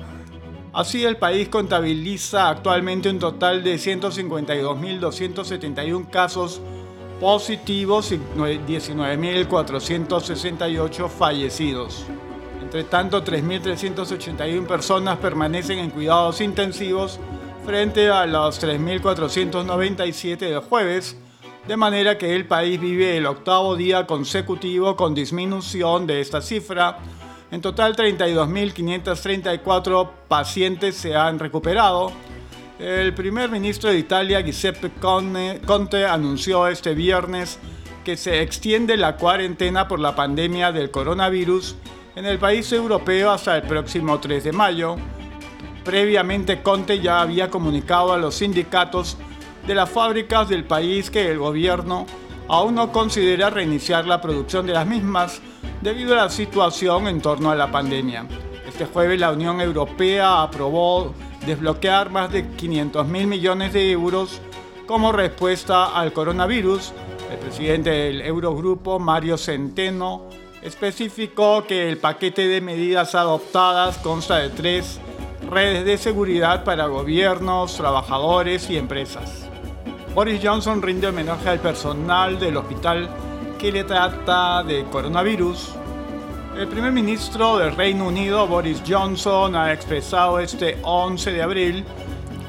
Así, 0.72 1.04
el 1.04 1.16
país 1.16 1.48
contabiliza 1.48 2.48
actualmente 2.50 3.08
un 3.08 3.18
total 3.18 3.64
de 3.64 3.76
152.271 3.76 6.10
casos 6.10 6.60
positivos 7.20 8.12
y 8.12 8.18
19.468 8.18 11.08
fallecidos. 11.08 12.04
Entre 12.62 12.84
tanto, 12.84 13.24
3.381 13.24 14.66
personas 14.66 15.16
permanecen 15.18 15.78
en 15.78 15.88
cuidados 15.90 16.42
intensivos 16.42 17.18
frente 17.64 18.10
a 18.10 18.26
los 18.26 18.62
3.497 18.62 20.38
del 20.38 20.60
jueves, 20.60 21.16
de 21.66 21.76
manera 21.76 22.18
que 22.18 22.34
el 22.34 22.46
país 22.46 22.80
vive 22.80 23.16
el 23.16 23.26
octavo 23.26 23.76
día 23.76 24.06
consecutivo 24.06 24.96
con 24.96 25.14
disminución 25.14 26.06
de 26.06 26.20
esta 26.20 26.40
cifra 26.40 26.98
en 27.50 27.60
total, 27.60 27.94
32.534 27.94 30.10
pacientes 30.26 30.96
se 30.96 31.14
han 31.14 31.38
recuperado. 31.38 32.10
El 32.78 33.14
primer 33.14 33.50
ministro 33.50 33.90
de 33.90 33.98
Italia, 33.98 34.40
Giuseppe 34.40 34.90
Conte, 35.00 36.04
anunció 36.04 36.66
este 36.66 36.94
viernes 36.94 37.60
que 38.04 38.16
se 38.16 38.42
extiende 38.42 38.96
la 38.96 39.16
cuarentena 39.16 39.86
por 39.86 40.00
la 40.00 40.16
pandemia 40.16 40.72
del 40.72 40.90
coronavirus 40.90 41.76
en 42.16 42.26
el 42.26 42.38
país 42.38 42.72
europeo 42.72 43.30
hasta 43.30 43.56
el 43.56 43.62
próximo 43.62 44.18
3 44.18 44.42
de 44.44 44.52
mayo. 44.52 44.96
Previamente, 45.84 46.62
Conte 46.62 46.98
ya 47.00 47.20
había 47.20 47.48
comunicado 47.48 48.12
a 48.12 48.18
los 48.18 48.34
sindicatos 48.34 49.16
de 49.66 49.74
las 49.74 49.90
fábricas 49.90 50.48
del 50.48 50.64
país 50.64 51.10
que 51.10 51.30
el 51.30 51.38
gobierno 51.38 52.06
aún 52.48 52.76
no 52.76 52.92
considera 52.92 53.50
reiniciar 53.50 54.06
la 54.06 54.20
producción 54.20 54.66
de 54.66 54.72
las 54.72 54.86
mismas 54.86 55.40
debido 55.80 56.14
a 56.14 56.24
la 56.24 56.30
situación 56.30 57.08
en 57.08 57.20
torno 57.20 57.50
a 57.50 57.56
la 57.56 57.70
pandemia. 57.70 58.26
Este 58.66 58.86
jueves 58.86 59.18
la 59.18 59.32
Unión 59.32 59.60
Europea 59.60 60.42
aprobó 60.42 61.14
desbloquear 61.44 62.10
más 62.10 62.30
de 62.32 62.48
500 62.48 63.06
mil 63.06 63.26
millones 63.26 63.72
de 63.72 63.90
euros 63.90 64.40
como 64.86 65.12
respuesta 65.12 65.86
al 65.86 66.12
coronavirus. 66.12 66.92
El 67.30 67.38
presidente 67.38 67.90
del 67.90 68.22
Eurogrupo, 68.22 69.00
Mario 69.00 69.36
Centeno, 69.36 70.28
especificó 70.62 71.64
que 71.66 71.88
el 71.88 71.98
paquete 71.98 72.46
de 72.46 72.60
medidas 72.60 73.14
adoptadas 73.14 73.98
consta 73.98 74.38
de 74.38 74.50
tres 74.50 75.00
redes 75.48 75.84
de 75.84 75.98
seguridad 75.98 76.64
para 76.64 76.86
gobiernos, 76.86 77.76
trabajadores 77.76 78.70
y 78.70 78.76
empresas. 78.76 79.48
Boris 80.16 80.40
Johnson 80.42 80.80
rinde 80.80 81.08
homenaje 81.08 81.50
al 81.50 81.60
personal 81.60 82.38
del 82.38 82.56
hospital 82.56 83.06
que 83.58 83.70
le 83.70 83.84
trata 83.84 84.62
de 84.62 84.84
coronavirus. 84.84 85.74
El 86.56 86.68
primer 86.68 86.90
ministro 86.90 87.58
del 87.58 87.76
Reino 87.76 88.06
Unido, 88.06 88.46
Boris 88.46 88.82
Johnson, 88.88 89.54
ha 89.54 89.74
expresado 89.74 90.40
este 90.40 90.78
11 90.80 91.32
de 91.32 91.42
abril 91.42 91.84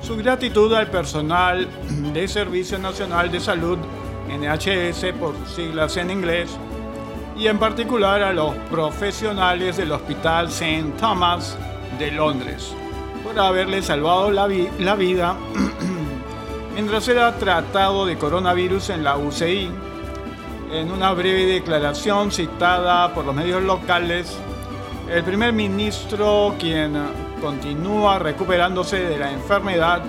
su 0.02 0.16
gratitud 0.16 0.74
al 0.74 0.90
personal 0.90 1.68
del 2.14 2.30
Servicio 2.30 2.80
Nacional 2.80 3.30
de 3.30 3.42
Salud, 3.42 3.78
NHS 4.30 5.12
por 5.20 5.36
sus 5.36 5.56
siglas 5.58 5.98
en 5.98 6.10
inglés, 6.10 6.50
y 7.38 7.48
en 7.48 7.60
particular 7.60 8.24
a 8.24 8.32
los 8.32 8.56
profesionales 8.72 9.76
del 9.76 9.92
Hospital 9.92 10.48
St. 10.48 10.94
Thomas 10.98 11.58
de 12.00 12.12
Londres, 12.14 12.74
por 13.26 13.38
haberle 13.38 13.82
salvado 13.82 14.32
la, 14.32 14.48
la 14.80 14.96
vida 14.96 15.36
mientras 16.78 17.08
era 17.08 17.36
tratado 17.40 18.06
de 18.06 18.20
coronavirus 18.20 18.92
en 18.92 19.04
la 19.04 19.18
UCI 19.18 19.72
en 20.72 20.92
una 20.92 21.12
breve 21.12 21.48
declaración 21.48 22.32
citada 22.32 23.16
por 23.16 23.26
los 23.26 23.34
medios 23.34 23.64
locales, 23.64 24.38
el 25.10 25.24
primer 25.24 25.54
ministro, 25.54 26.54
quien 26.60 26.94
continúa 27.42 28.20
recuperándose 28.20 29.00
de 29.00 29.18
la 29.18 29.32
enfermedad, 29.32 30.04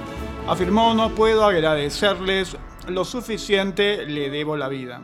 afirmó 0.47 0.93
no 0.93 1.09
puedo 1.09 1.47
agradecerles 1.47 2.55
lo 2.87 3.07
suficiente, 3.07 4.05
le 4.05 4.29
debo 4.29 4.55
la 4.59 4.69
vida. 4.69 5.01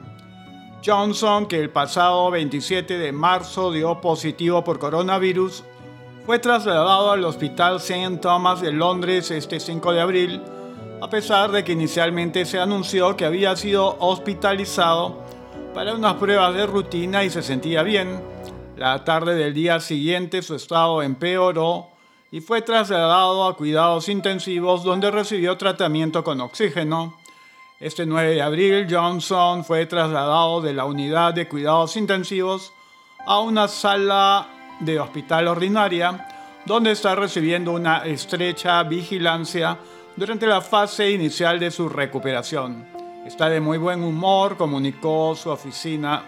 Johnson, 0.84 1.46
que 1.46 1.58
el 1.60 1.70
pasado 1.70 2.30
27 2.30 2.98
de 2.98 3.10
marzo 3.12 3.72
dio 3.72 4.02
positivo 4.02 4.62
por 4.64 4.78
coronavirus, 4.78 5.64
fue 6.26 6.38
trasladado 6.38 7.10
al 7.10 7.24
Hospital 7.24 7.76
St. 7.76 8.18
Thomas 8.18 8.60
de 8.60 8.70
Londres 8.70 9.30
este 9.30 9.60
5 9.60 9.94
de 9.94 10.00
abril, 10.02 10.42
a 11.04 11.10
pesar 11.10 11.52
de 11.52 11.64
que 11.64 11.72
inicialmente 11.72 12.46
se 12.46 12.58
anunció 12.58 13.14
que 13.14 13.26
había 13.26 13.54
sido 13.56 13.98
hospitalizado 14.00 15.22
para 15.74 15.92
unas 15.92 16.14
pruebas 16.14 16.54
de 16.54 16.64
rutina 16.64 17.22
y 17.24 17.28
se 17.28 17.42
sentía 17.42 17.82
bien. 17.82 18.22
La 18.78 19.04
tarde 19.04 19.34
del 19.34 19.52
día 19.52 19.80
siguiente 19.80 20.40
su 20.40 20.54
estado 20.54 21.02
empeoró 21.02 21.88
y 22.30 22.40
fue 22.40 22.62
trasladado 22.62 23.44
a 23.44 23.54
cuidados 23.54 24.08
intensivos 24.08 24.82
donde 24.82 25.10
recibió 25.10 25.58
tratamiento 25.58 26.24
con 26.24 26.40
oxígeno. 26.40 27.18
Este 27.80 28.06
9 28.06 28.36
de 28.36 28.40
abril, 28.40 28.86
Johnson 28.88 29.62
fue 29.62 29.84
trasladado 29.84 30.62
de 30.62 30.72
la 30.72 30.86
unidad 30.86 31.34
de 31.34 31.46
cuidados 31.46 31.98
intensivos 31.98 32.72
a 33.26 33.40
una 33.40 33.68
sala 33.68 34.48
de 34.80 34.98
hospital 34.98 35.48
ordinaria 35.48 36.28
donde 36.64 36.92
está 36.92 37.14
recibiendo 37.14 37.72
una 37.72 37.98
estrecha 38.06 38.82
vigilancia 38.84 39.76
durante 40.16 40.46
la 40.46 40.60
fase 40.60 41.10
inicial 41.10 41.58
de 41.58 41.70
su 41.70 41.88
recuperación. 41.88 42.86
Está 43.26 43.48
de 43.48 43.60
muy 43.60 43.78
buen 43.78 44.02
humor, 44.04 44.56
comunicó 44.56 45.34
su 45.34 45.50
oficina. 45.50 46.22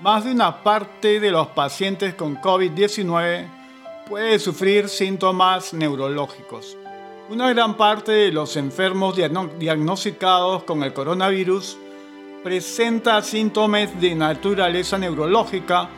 Más 0.00 0.24
de 0.24 0.32
una 0.32 0.62
parte 0.62 1.20
de 1.20 1.30
los 1.30 1.48
pacientes 1.48 2.14
con 2.14 2.36
COVID-19 2.40 3.46
puede 4.08 4.38
sufrir 4.38 4.88
síntomas 4.88 5.74
neurológicos. 5.74 6.76
Una 7.28 7.50
gran 7.50 7.76
parte 7.76 8.12
de 8.12 8.32
los 8.32 8.56
enfermos 8.56 9.14
diagnosticados 9.16 10.64
con 10.64 10.82
el 10.82 10.92
coronavirus 10.92 11.76
presenta 12.42 13.20
síntomas 13.20 14.00
de 14.00 14.14
naturaleza 14.14 14.96
neurológica, 14.96 15.88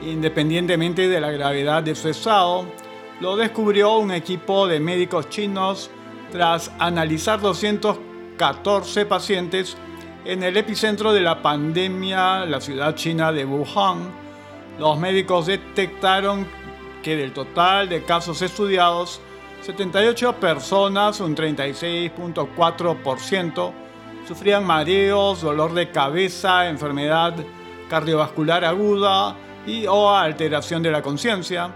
independientemente 0.00 1.08
de 1.08 1.20
la 1.20 1.30
gravedad 1.30 1.82
de 1.82 1.94
su 1.94 2.08
estado, 2.08 2.64
lo 3.20 3.36
descubrió 3.36 3.98
un 3.98 4.10
equipo 4.10 4.66
de 4.66 4.80
médicos 4.80 5.28
chinos 5.28 5.90
tras 6.32 6.72
analizar 6.78 7.40
214 7.40 9.06
pacientes 9.06 9.76
en 10.24 10.42
el 10.42 10.56
epicentro 10.56 11.12
de 11.12 11.20
la 11.20 11.42
pandemia, 11.42 12.46
la 12.46 12.60
ciudad 12.60 12.94
china 12.94 13.30
de 13.30 13.44
Wuhan. 13.44 14.10
Los 14.78 14.98
médicos 14.98 15.46
detectaron 15.46 16.46
que 17.02 17.16
del 17.16 17.32
total 17.32 17.88
de 17.88 18.04
casos 18.04 18.42
estudiados, 18.42 19.20
78 19.60 20.40
personas, 20.40 21.20
un 21.20 21.36
36.4%, 21.36 23.72
sufrían 24.26 24.64
mareos, 24.64 25.42
dolor 25.42 25.74
de 25.74 25.90
cabeza, 25.90 26.68
enfermedad 26.68 27.34
cardiovascular 27.90 28.64
aguda 28.64 29.36
y 29.66 29.86
o 29.86 30.10
alteración 30.10 30.82
de 30.82 30.90
la 30.90 31.02
conciencia. 31.02 31.70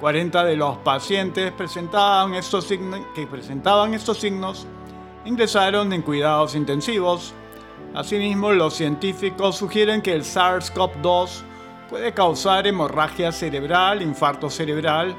40 0.00 0.44
de 0.44 0.56
los 0.56 0.76
pacientes 0.78 1.52
presentaban 1.52 2.34
estos 2.34 2.66
que 2.66 3.26
presentaban 3.26 3.94
estos 3.94 4.18
signos 4.18 4.66
ingresaron 5.26 5.92
en 5.92 6.02
cuidados 6.02 6.54
intensivos. 6.54 7.34
Asimismo, 7.94 8.52
los 8.52 8.74
científicos 8.74 9.56
sugieren 9.56 10.00
que 10.00 10.12
el 10.12 10.22
SARS-CoV-2 10.22 11.42
puede 11.90 12.12
causar 12.12 12.66
hemorragia 12.66 13.32
cerebral, 13.32 14.02
infarto 14.02 14.48
cerebral 14.48 15.14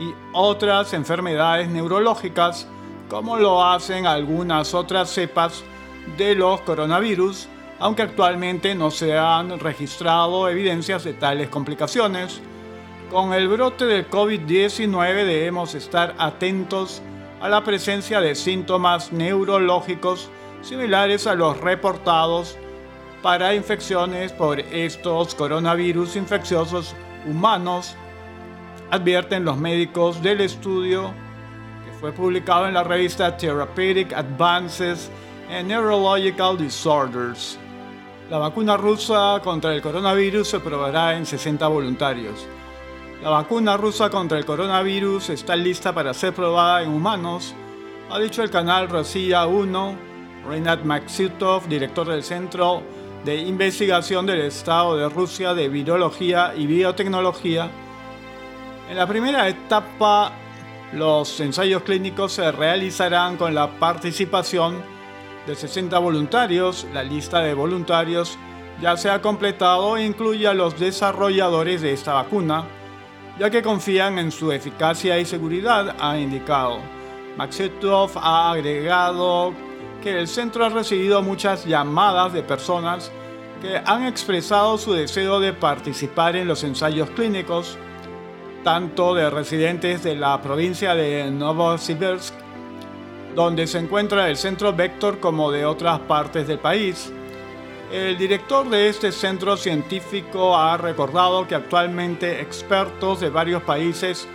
y 0.00 0.12
otras 0.32 0.92
enfermedades 0.92 1.68
neurológicas, 1.68 2.66
como 3.08 3.36
lo 3.36 3.64
hacen 3.64 4.06
algunas 4.06 4.74
otras 4.74 5.10
cepas 5.10 5.62
de 6.16 6.34
los 6.34 6.60
coronavirus, 6.62 7.48
aunque 7.78 8.02
actualmente 8.02 8.74
no 8.74 8.90
se 8.90 9.16
han 9.16 9.58
registrado 9.60 10.48
evidencias 10.48 11.04
de 11.04 11.14
tales 11.14 11.48
complicaciones. 11.48 12.40
Con 13.10 13.32
el 13.32 13.48
brote 13.48 13.84
del 13.84 14.08
COVID-19 14.08 15.24
debemos 15.24 15.74
estar 15.74 16.14
atentos 16.18 17.02
a 17.40 17.48
la 17.48 17.62
presencia 17.62 18.20
de 18.20 18.34
síntomas 18.34 19.12
neurológicos 19.12 20.30
similares 20.62 21.26
a 21.26 21.34
los 21.34 21.60
reportados 21.60 22.56
para 23.22 23.54
infecciones 23.54 24.32
por 24.32 24.58
estos 24.58 25.34
coronavirus 25.34 26.16
infecciosos 26.16 26.94
humanos, 27.26 27.94
advierten 28.90 29.44
los 29.44 29.56
médicos 29.58 30.22
del 30.22 30.40
estudio 30.40 31.12
que 31.84 31.92
fue 32.00 32.12
publicado 32.12 32.66
en 32.66 32.74
la 32.74 32.84
revista 32.84 33.36
Therapeutic 33.36 34.12
Advances 34.12 35.10
en 35.50 35.68
Neurological 35.68 36.56
Disorders. 36.56 37.58
La 38.30 38.38
vacuna 38.38 38.76
rusa 38.76 39.40
contra 39.44 39.74
el 39.74 39.82
coronavirus 39.82 40.48
se 40.48 40.60
probará 40.60 41.16
en 41.16 41.26
60 41.26 41.68
voluntarios. 41.68 42.46
La 43.24 43.30
vacuna 43.30 43.78
rusa 43.78 44.10
contra 44.10 44.36
el 44.36 44.44
coronavirus 44.44 45.30
está 45.30 45.56
lista 45.56 45.94
para 45.94 46.12
ser 46.12 46.34
probada 46.34 46.82
en 46.82 46.90
humanos, 46.90 47.54
ha 48.10 48.18
dicho 48.18 48.42
el 48.42 48.50
canal 48.50 48.86
Rossiya 48.90 49.46
1, 49.46 49.96
Reinat 50.46 50.84
Maksutov, 50.84 51.66
director 51.66 52.06
del 52.06 52.22
Centro 52.22 52.82
de 53.24 53.36
Investigación 53.38 54.26
del 54.26 54.42
Estado 54.42 54.98
de 54.98 55.08
Rusia 55.08 55.54
de 55.54 55.70
Virología 55.70 56.52
y 56.54 56.66
Biotecnología. 56.66 57.70
En 58.90 58.98
la 58.98 59.06
primera 59.06 59.48
etapa, 59.48 60.30
los 60.92 61.40
ensayos 61.40 61.82
clínicos 61.82 62.34
se 62.34 62.52
realizarán 62.52 63.38
con 63.38 63.54
la 63.54 63.70
participación 63.78 64.82
de 65.46 65.54
60 65.54 65.98
voluntarios, 65.98 66.86
la 66.92 67.02
lista 67.02 67.40
de 67.40 67.54
voluntarios 67.54 68.36
ya 68.82 68.98
se 68.98 69.08
ha 69.08 69.22
completado 69.22 69.96
e 69.96 70.04
incluye 70.04 70.46
a 70.46 70.52
los 70.52 70.78
desarrolladores 70.78 71.80
de 71.80 71.94
esta 71.94 72.12
vacuna, 72.12 72.66
ya 73.38 73.50
que 73.50 73.62
confían 73.62 74.18
en 74.18 74.30
su 74.30 74.52
eficacia 74.52 75.18
y 75.18 75.24
seguridad, 75.24 75.96
ha 75.98 76.18
indicado. 76.18 76.78
Maxetov 77.36 78.12
ha 78.16 78.52
agregado 78.52 79.52
que 80.02 80.18
el 80.18 80.28
centro 80.28 80.64
ha 80.64 80.68
recibido 80.68 81.22
muchas 81.22 81.64
llamadas 81.64 82.32
de 82.32 82.42
personas 82.42 83.10
que 83.60 83.80
han 83.84 84.04
expresado 84.06 84.78
su 84.78 84.92
deseo 84.92 85.40
de 85.40 85.52
participar 85.52 86.36
en 86.36 86.46
los 86.46 86.62
ensayos 86.62 87.10
clínicos, 87.10 87.78
tanto 88.62 89.14
de 89.14 89.30
residentes 89.30 90.02
de 90.02 90.14
la 90.14 90.40
provincia 90.40 90.94
de 90.94 91.30
Novosibirsk 91.30 92.34
donde 93.34 93.66
se 93.66 93.78
encuentra 93.78 94.30
el 94.30 94.36
centro 94.36 94.72
Vector 94.72 95.18
como 95.18 95.50
de 95.50 95.64
otras 95.64 96.00
partes 96.00 96.46
del 96.46 96.58
país. 96.58 97.12
El 97.92 98.16
director 98.18 98.68
de 98.68 98.88
este 98.88 99.12
centro 99.12 99.56
científico 99.56 100.56
ha 100.56 100.76
recordado 100.76 101.46
que 101.46 101.54
actualmente 101.54 102.40
expertos 102.40 103.20
de 103.20 103.30
varios 103.30 103.62
países, 103.62 104.26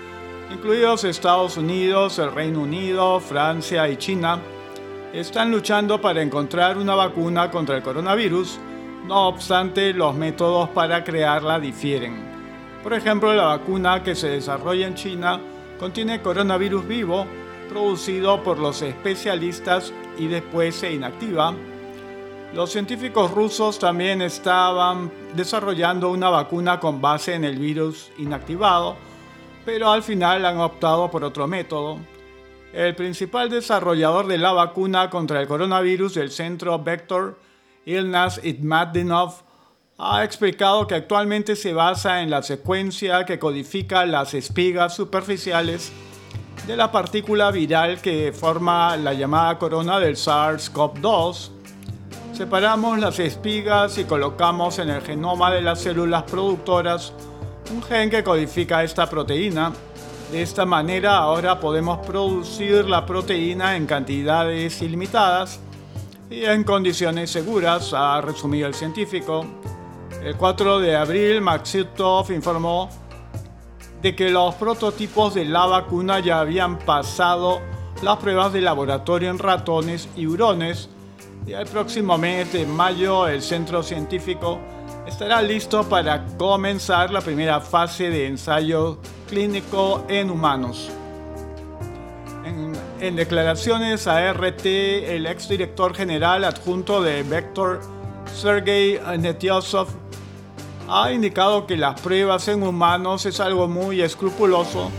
incluidos 0.52 1.04
Estados 1.04 1.58
Unidos, 1.58 2.20
el 2.20 2.32
Reino 2.32 2.62
Unido, 2.62 3.20
Francia 3.20 3.90
y 3.90 3.98
China, 3.98 4.40
están 5.14 5.52
luchando 5.52 6.00
para 6.00 6.22
encontrar 6.22 6.78
una 6.78 6.96
vacuna 6.96 7.50
contra 7.50 7.78
el 7.78 7.84
coronavirus, 7.84 8.60
no 9.08 9.28
obstante 9.28 9.94
los 9.94 10.16
métodos 10.16 10.70
para 10.70 11.04
crearla 11.04 11.60
difieren. 11.60 12.30
Por 12.84 12.94
ejemplo, 12.94 13.34
la 13.34 13.46
vacuna 13.46 14.04
que 14.04 14.16
se 14.16 14.30
desarrolla 14.30 14.88
en 14.88 14.96
China 14.96 15.42
contiene 15.80 16.22
coronavirus 16.22 16.88
vivo, 16.88 17.26
producido 17.68 18.42
por 18.44 18.60
los 18.60 18.82
especialistas 18.82 19.92
y 20.18 20.28
después 20.28 20.76
se 20.76 20.94
inactiva. 20.94 21.56
Los 22.54 22.72
científicos 22.72 23.30
rusos 23.30 23.78
también 23.78 24.24
estaban 24.24 25.12
desarrollando 25.36 26.10
una 26.10 26.30
vacuna 26.30 26.80
con 26.80 27.00
base 27.00 27.36
en 27.36 27.44
el 27.44 27.60
virus 27.60 28.10
inactivado, 28.18 28.96
pero 29.66 29.92
al 29.92 30.02
final 30.02 30.44
han 30.46 30.60
optado 30.60 31.12
por 31.12 31.24
otro 31.24 31.46
método. 31.46 32.00
El 32.74 32.96
principal 32.96 33.52
desarrollador 33.52 34.26
de 34.26 34.40
la 34.40 34.52
vacuna 34.52 35.12
contra 35.12 35.42
el 35.42 35.48
coronavirus 35.48 36.16
del 36.16 36.32
centro 36.32 36.80
Vector, 36.80 37.38
Ilnas 37.86 38.42
Itmadinov, 38.44 39.44
ha 40.00 40.24
explicado 40.24 40.88
que 40.88 40.96
actualmente 40.96 41.56
se 41.56 41.74
basa 41.74 42.24
en 42.24 42.32
la 42.32 42.42
secuencia 42.42 43.26
que 43.26 43.38
codifica 43.38 44.06
las 44.08 44.34
espigas 44.34 44.96
superficiales 44.96 45.92
de 46.66 46.78
la 46.78 46.92
partícula 46.92 47.52
viral 47.52 48.02
que 48.02 48.32
forma 48.34 48.96
la 48.98 49.14
llamada 49.14 49.60
corona 49.60 50.00
del 50.00 50.16
SARS-CoV-2. 50.16 51.59
Separamos 52.39 52.97
las 52.99 53.19
espigas 53.19 53.97
y 53.97 54.06
colocamos 54.06 54.80
en 54.80 54.89
el 54.89 55.02
genoma 55.02 55.52
de 55.52 55.62
las 55.62 55.82
células 55.82 56.23
productoras 56.23 57.12
un 57.69 57.84
gen 57.84 58.10
que 58.10 58.23
codifica 58.23 58.82
esta 58.82 59.10
proteína. 59.10 59.73
De 60.32 60.41
esta 60.41 60.65
manera 60.65 61.17
ahora 61.17 61.60
podemos 61.60 61.97
producir 62.08 62.88
la 62.88 63.06
proteína 63.06 63.75
en 63.75 63.86
cantidades 63.86 64.82
ilimitadas 64.82 65.60
y 66.30 66.45
en 66.45 66.63
condiciones 66.63 67.30
seguras, 67.30 67.93
ha 67.93 68.21
resumido 68.21 68.69
el 68.69 68.73
científico. 68.73 69.45
El 70.23 70.38
4 70.38 70.80
de 70.80 70.95
abril, 70.95 71.41
Maxitov 71.41 72.32
informó 72.32 72.88
de 74.02 74.15
que 74.15 74.30
los 74.30 74.56
prototipos 74.56 75.34
de 75.34 75.43
la 75.43 75.65
vacuna 75.65 76.21
ya 76.21 76.39
habían 76.39 76.80
pasado 76.80 77.60
las 78.02 78.15
pruebas 78.15 78.54
de 78.54 78.62
laboratorio 78.62 79.30
en 79.30 79.39
ratones 79.39 80.08
y 80.15 80.25
hurones 80.25 80.88
y 81.45 81.54
el 81.54 81.65
próximo 81.65 82.17
mes 82.17 82.52
de 82.54 82.65
mayo 82.65 83.28
el 83.28 83.41
centro 83.41 83.82
científico 83.84 84.60
estará 85.08 85.41
listo 85.41 85.84
para 85.88 86.25
comenzar 86.38 87.12
la 87.12 87.21
primera 87.21 87.60
fase 87.60 88.10
de 88.10 88.28
ensayo 88.28 88.99
clínico 89.28 90.06
en 90.08 90.30
humanos. 90.30 90.91
En, 92.45 92.73
en 92.99 93.15
declaraciones 93.15 94.08
a 94.08 94.32
RT, 94.34 94.65
el 94.65 95.25
exdirector 95.25 95.95
general 95.95 96.43
adjunto 96.43 97.02
de 97.02 97.23
Vector, 97.23 97.82
Sergei 98.34 98.99
Netyosov, 99.17 99.88
ha 100.88 101.12
indicado 101.12 101.67
que 101.67 101.78
las 101.78 101.99
pruebas 102.02 102.47
en 102.47 102.63
humanos 102.63 103.25
es 103.25 103.39
algo 103.39 103.67
muy 103.67 104.02
escrupuloso, 104.02 104.89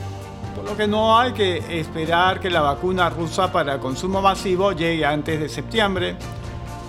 por 0.55 0.65
lo 0.65 0.77
que 0.77 0.87
no 0.87 1.19
hay 1.19 1.33
que 1.33 1.81
esperar 1.81 2.41
que 2.41 2.51
la 2.51 2.61
vacuna 2.61 3.11
rusa 3.11 3.53
para 3.53 3.79
consumo 3.79 4.21
masivo 4.21 4.73
llegue 4.73 5.05
antes 5.05 5.41
de 5.41 5.49
septiembre. 5.49 6.17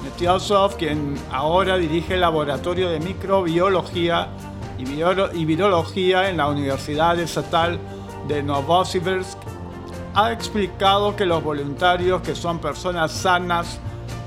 Netyosov, 0.04 0.78
quien 0.78 1.16
ahora 1.32 1.78
dirige 1.78 2.16
el 2.16 2.22
laboratorio 2.22 2.90
de 2.90 3.00
microbiología 3.00 4.30
y 4.78 5.46
virología 5.46 6.30
en 6.30 6.38
la 6.38 6.48
Universidad 6.48 7.20
Estatal 7.20 7.80
de 8.28 8.42
Novosibirsk, 8.42 9.38
ha 10.16 10.32
explicado 10.32 11.16
que 11.16 11.26
los 11.26 11.44
voluntarios, 11.44 12.22
que 12.22 12.36
son 12.36 12.60
personas 12.60 13.12
sanas 13.12 13.80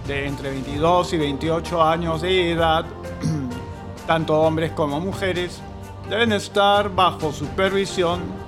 de 0.07 0.27
entre 0.27 0.51
22 0.51 1.12
y 1.14 1.18
28 1.18 1.83
años 1.83 2.23
de 2.23 2.53
edad, 2.53 2.85
tanto 4.07 4.40
hombres 4.40 4.73
como 4.73 5.01
mujeres, 5.01 5.61
deben 6.09 6.33
estar 6.33 6.94
bajo 6.94 7.33
supervisión 7.33 8.43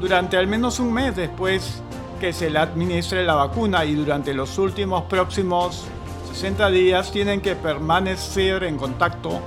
durante 0.00 0.36
al 0.36 0.46
menos 0.46 0.78
un 0.78 0.92
mes 0.92 1.16
después 1.16 1.82
que 2.20 2.32
se 2.32 2.50
le 2.50 2.58
administre 2.58 3.24
la 3.24 3.34
vacuna 3.34 3.84
y 3.84 3.94
durante 3.94 4.34
los 4.34 4.58
últimos 4.58 5.04
próximos 5.04 5.84
60 6.32 6.70
días 6.70 7.12
tienen 7.12 7.40
que 7.40 7.56
permanecer 7.56 8.64
en 8.64 8.76
contacto 8.76 9.40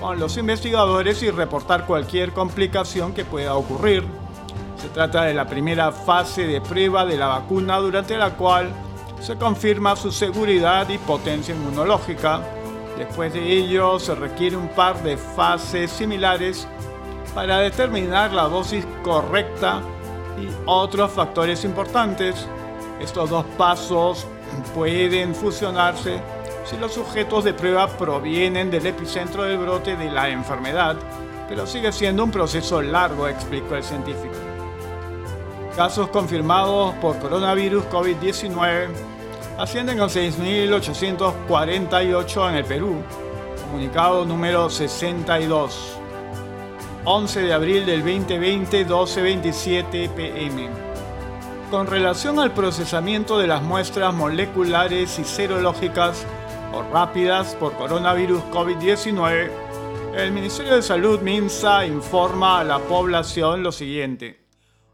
con 0.00 0.18
los 0.18 0.36
investigadores 0.36 1.22
y 1.22 1.30
reportar 1.30 1.86
cualquier 1.86 2.32
complicación 2.32 3.12
que 3.12 3.24
pueda 3.24 3.54
ocurrir. 3.54 4.04
Se 4.80 4.88
trata 4.88 5.24
de 5.24 5.34
la 5.34 5.46
primera 5.46 5.92
fase 5.92 6.46
de 6.46 6.60
prueba 6.60 7.06
de 7.06 7.16
la 7.16 7.28
vacuna 7.28 7.78
durante 7.78 8.16
la 8.18 8.30
cual 8.30 8.70
se 9.20 9.36
confirma 9.36 9.94
su 9.94 10.10
seguridad 10.10 10.88
y 10.88 10.98
potencia 10.98 11.54
inmunológica. 11.54 12.40
Después 12.98 13.32
de 13.32 13.52
ello 13.52 13.98
se 14.00 14.14
requiere 14.14 14.56
un 14.56 14.68
par 14.68 15.00
de 15.02 15.16
fases 15.16 15.90
similares 15.90 16.66
para 17.34 17.58
determinar 17.58 18.32
la 18.32 18.44
dosis 18.44 18.86
correcta 19.02 19.82
y 20.40 20.46
otros 20.66 21.10
factores 21.12 21.64
importantes. 21.64 22.46
Estos 23.00 23.30
dos 23.30 23.44
pasos 23.56 24.26
pueden 24.74 25.34
fusionarse 25.34 26.20
si 26.64 26.76
los 26.76 26.92
sujetos 26.92 27.44
de 27.44 27.54
prueba 27.54 27.88
provienen 27.88 28.70
del 28.70 28.86
epicentro 28.86 29.42
del 29.42 29.58
brote 29.58 29.96
de 29.96 30.08
la 30.10 30.28
enfermedad, 30.28 30.96
pero 31.48 31.66
sigue 31.66 31.90
siendo 31.90 32.22
un 32.24 32.30
proceso 32.30 32.80
largo, 32.80 33.26
explicó 33.26 33.74
el 33.74 33.82
científico. 33.82 34.36
Casos 35.76 36.06
confirmados 36.08 36.94
por 36.96 37.18
coronavirus 37.18 37.84
COVID-19 37.86 38.90
ascienden 39.58 39.98
a 40.00 40.04
6.848 40.04 42.50
en 42.50 42.56
el 42.56 42.64
Perú, 42.64 43.02
comunicado 43.64 44.24
número 44.24 44.70
62. 44.70 46.01
11 47.04 47.40
de 47.40 47.52
abril 47.52 47.84
del 47.84 48.04
2020, 48.04 48.86
12.27 48.86 50.08
pm. 50.10 50.68
Con 51.68 51.88
relación 51.88 52.38
al 52.38 52.54
procesamiento 52.54 53.38
de 53.38 53.48
las 53.48 53.60
muestras 53.60 54.14
moleculares 54.14 55.18
y 55.18 55.24
serológicas 55.24 56.24
o 56.72 56.84
rápidas 56.92 57.56
por 57.56 57.72
coronavirus 57.72 58.40
COVID-19, 58.52 59.50
el 60.16 60.30
Ministerio 60.30 60.76
de 60.76 60.82
Salud 60.82 61.20
MINSA 61.20 61.86
informa 61.86 62.60
a 62.60 62.64
la 62.64 62.78
población 62.78 63.64
lo 63.64 63.72
siguiente. 63.72 64.38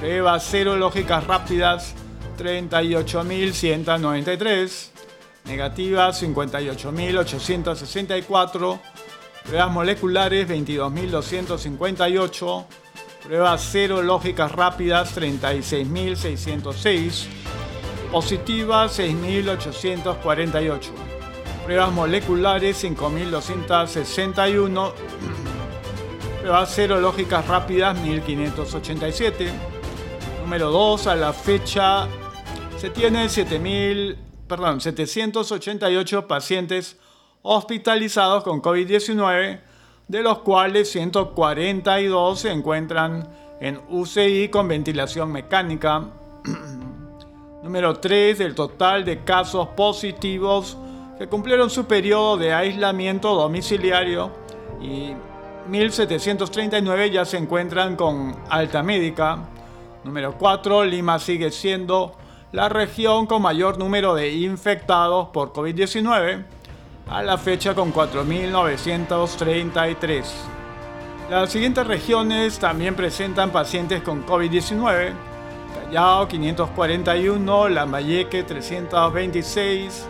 pruebas 0.00 0.44
serológicas 0.44 1.26
rápidas 1.26 1.94
38.193, 2.38 4.88
negativas 5.44 6.22
58.864, 6.22 8.80
pruebas 9.44 9.72
moleculares 9.72 10.48
22.258, 10.48 12.64
Pruebas 13.24 13.62
serológicas 13.62 14.52
rápidas 14.52 15.16
36.606. 15.16 17.24
Positivas 18.12 18.98
6.848. 18.98 20.90
Pruebas 21.64 21.90
moleculares 21.90 22.84
5.261. 22.84 24.92
Pruebas 26.38 26.70
serológicas 26.70 27.46
rápidas 27.46 27.96
1.587. 27.96 29.48
Número 30.42 30.70
2. 30.70 31.06
A 31.06 31.14
la 31.14 31.32
fecha 31.32 32.06
se 32.76 32.90
tienen 32.90 33.28
7.000, 33.28 34.16
perdón, 34.48 34.80
788 34.80 36.28
pacientes 36.28 36.98
hospitalizados 37.42 38.42
con 38.42 38.62
COVID-19 38.62 39.60
de 40.08 40.22
los 40.22 40.38
cuales 40.40 40.90
142 40.90 42.40
se 42.40 42.50
encuentran 42.50 43.28
en 43.60 43.80
UCI 43.88 44.48
con 44.48 44.68
ventilación 44.68 45.32
mecánica. 45.32 46.04
Número 47.62 47.98
3, 47.98 48.38
del 48.38 48.54
total 48.54 49.04
de 49.04 49.24
casos 49.24 49.68
positivos 49.68 50.76
que 51.18 51.28
cumplieron 51.28 51.70
su 51.70 51.86
periodo 51.86 52.36
de 52.36 52.52
aislamiento 52.52 53.34
domiciliario 53.34 54.30
y 54.82 55.14
1739 55.68 57.10
ya 57.10 57.24
se 57.24 57.38
encuentran 57.38 57.96
con 57.96 58.36
alta 58.50 58.82
médica. 58.82 59.38
Número 60.04 60.36
4, 60.36 60.84
Lima 60.84 61.18
sigue 61.18 61.50
siendo 61.50 62.14
la 62.54 62.68
región 62.68 63.26
con 63.26 63.42
mayor 63.42 63.78
número 63.78 64.14
de 64.14 64.32
infectados 64.32 65.30
por 65.30 65.52
COVID-19 65.52 66.44
a 67.10 67.22
la 67.24 67.36
fecha 67.36 67.74
con 67.74 67.92
4.933. 67.92 70.24
Las 71.28 71.50
siguientes 71.50 71.84
regiones 71.84 72.60
también 72.60 72.94
presentan 72.94 73.50
pacientes 73.50 74.02
con 74.02 74.24
COVID-19. 74.24 75.12
Callao 75.74 76.28
541, 76.28 77.70
Lambayeque 77.70 78.44
326, 78.44 80.06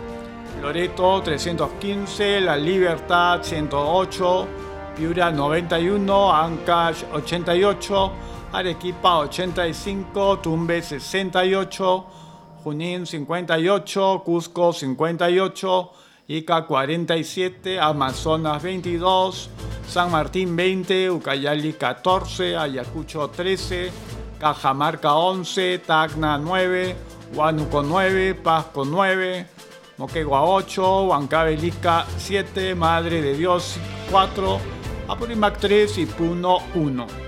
Loreto 0.60 1.22
315, 1.22 2.42
La 2.42 2.58
Libertad 2.58 3.42
108, 3.42 4.48
Piura 4.94 5.30
91, 5.30 6.34
Ancash 6.34 7.04
88, 7.10 8.12
Arequipa 8.52 9.20
85, 9.20 10.40
Tumbe 10.40 10.82
68, 10.82 12.23
Junín 12.64 13.04
58, 13.04 14.22
Cusco 14.24 14.72
58, 14.72 15.92
Ica 16.28 16.66
47, 16.66 17.78
Amazonas 17.78 18.62
22, 18.62 19.50
San 19.86 20.10
Martín 20.10 20.56
20, 20.56 21.10
Ucayali 21.10 21.74
14, 21.74 22.56
Ayacucho 22.56 23.28
13, 23.28 23.92
Cajamarca 24.40 25.14
11, 25.14 25.80
Tacna 25.80 26.38
9, 26.38 26.96
Huánuco 27.34 27.82
9, 27.82 28.34
Pasco 28.36 28.86
9, 28.86 29.46
Moquegua 29.98 30.44
8, 30.44 31.04
Huancavelica 31.04 32.06
7, 32.16 32.74
Madre 32.74 33.20
de 33.20 33.34
Dios 33.34 33.76
4, 34.10 34.58
Apurímac 35.08 35.58
3 35.58 35.98
y 35.98 36.06
Puno 36.06 36.60
1. 36.74 37.23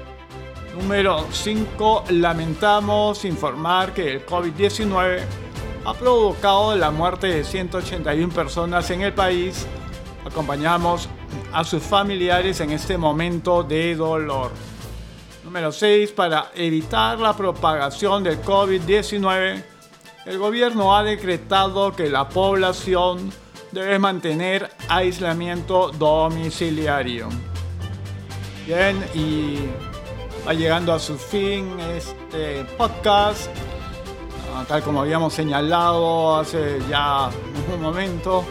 Número 0.77 1.27
5. 1.33 2.05
Lamentamos 2.11 3.25
informar 3.25 3.95
que 3.95 4.13
el 4.13 4.27
COVID-19 4.27 5.23
ha 5.87 5.95
provocado 5.95 6.77
la 6.77 6.91
muerte 6.91 7.29
de 7.29 7.45
181 7.45 8.33
personas 8.33 8.91
en 8.91 9.01
el 9.01 9.15
país. 9.15 9.67
Acompañamos 10.27 11.09
a 11.55 11.65
sus 11.65 11.83
familiares 11.83 12.61
en 12.61 12.73
este 12.73 12.99
momento 12.99 13.63
de 13.63 13.97
dolor. 13.97 14.51
Número 15.45 15.73
6. 15.73 16.13
Para 16.13 16.51
evitar 16.55 17.19
la 17.19 17.35
propagación 17.35 18.23
del 18.23 18.43
COVID-19, 18.43 19.65
el 20.27 20.39
gobierno 20.39 20.95
ha 20.95 21.03
decretado 21.03 21.97
que 21.97 22.11
la 22.11 22.29
población 22.29 23.33
debe 23.73 23.99
mantener 23.99 24.71
aislamiento 24.89 25.91
domiciliario. 25.93 27.31
Bien, 28.67 29.03
y 29.15 29.59
va 30.47 30.55
llegando 30.55 30.93
a 30.93 30.99
su 30.99 31.19
fin 31.19 31.79
este 31.81 32.65
podcast. 32.77 33.51
Tal 34.69 34.83
como 34.83 35.01
habíamos 35.03 35.35
señalado 35.35 36.37
hace 36.37 36.79
ya 36.89 37.29
un 37.75 37.83
momento, 37.83 38.45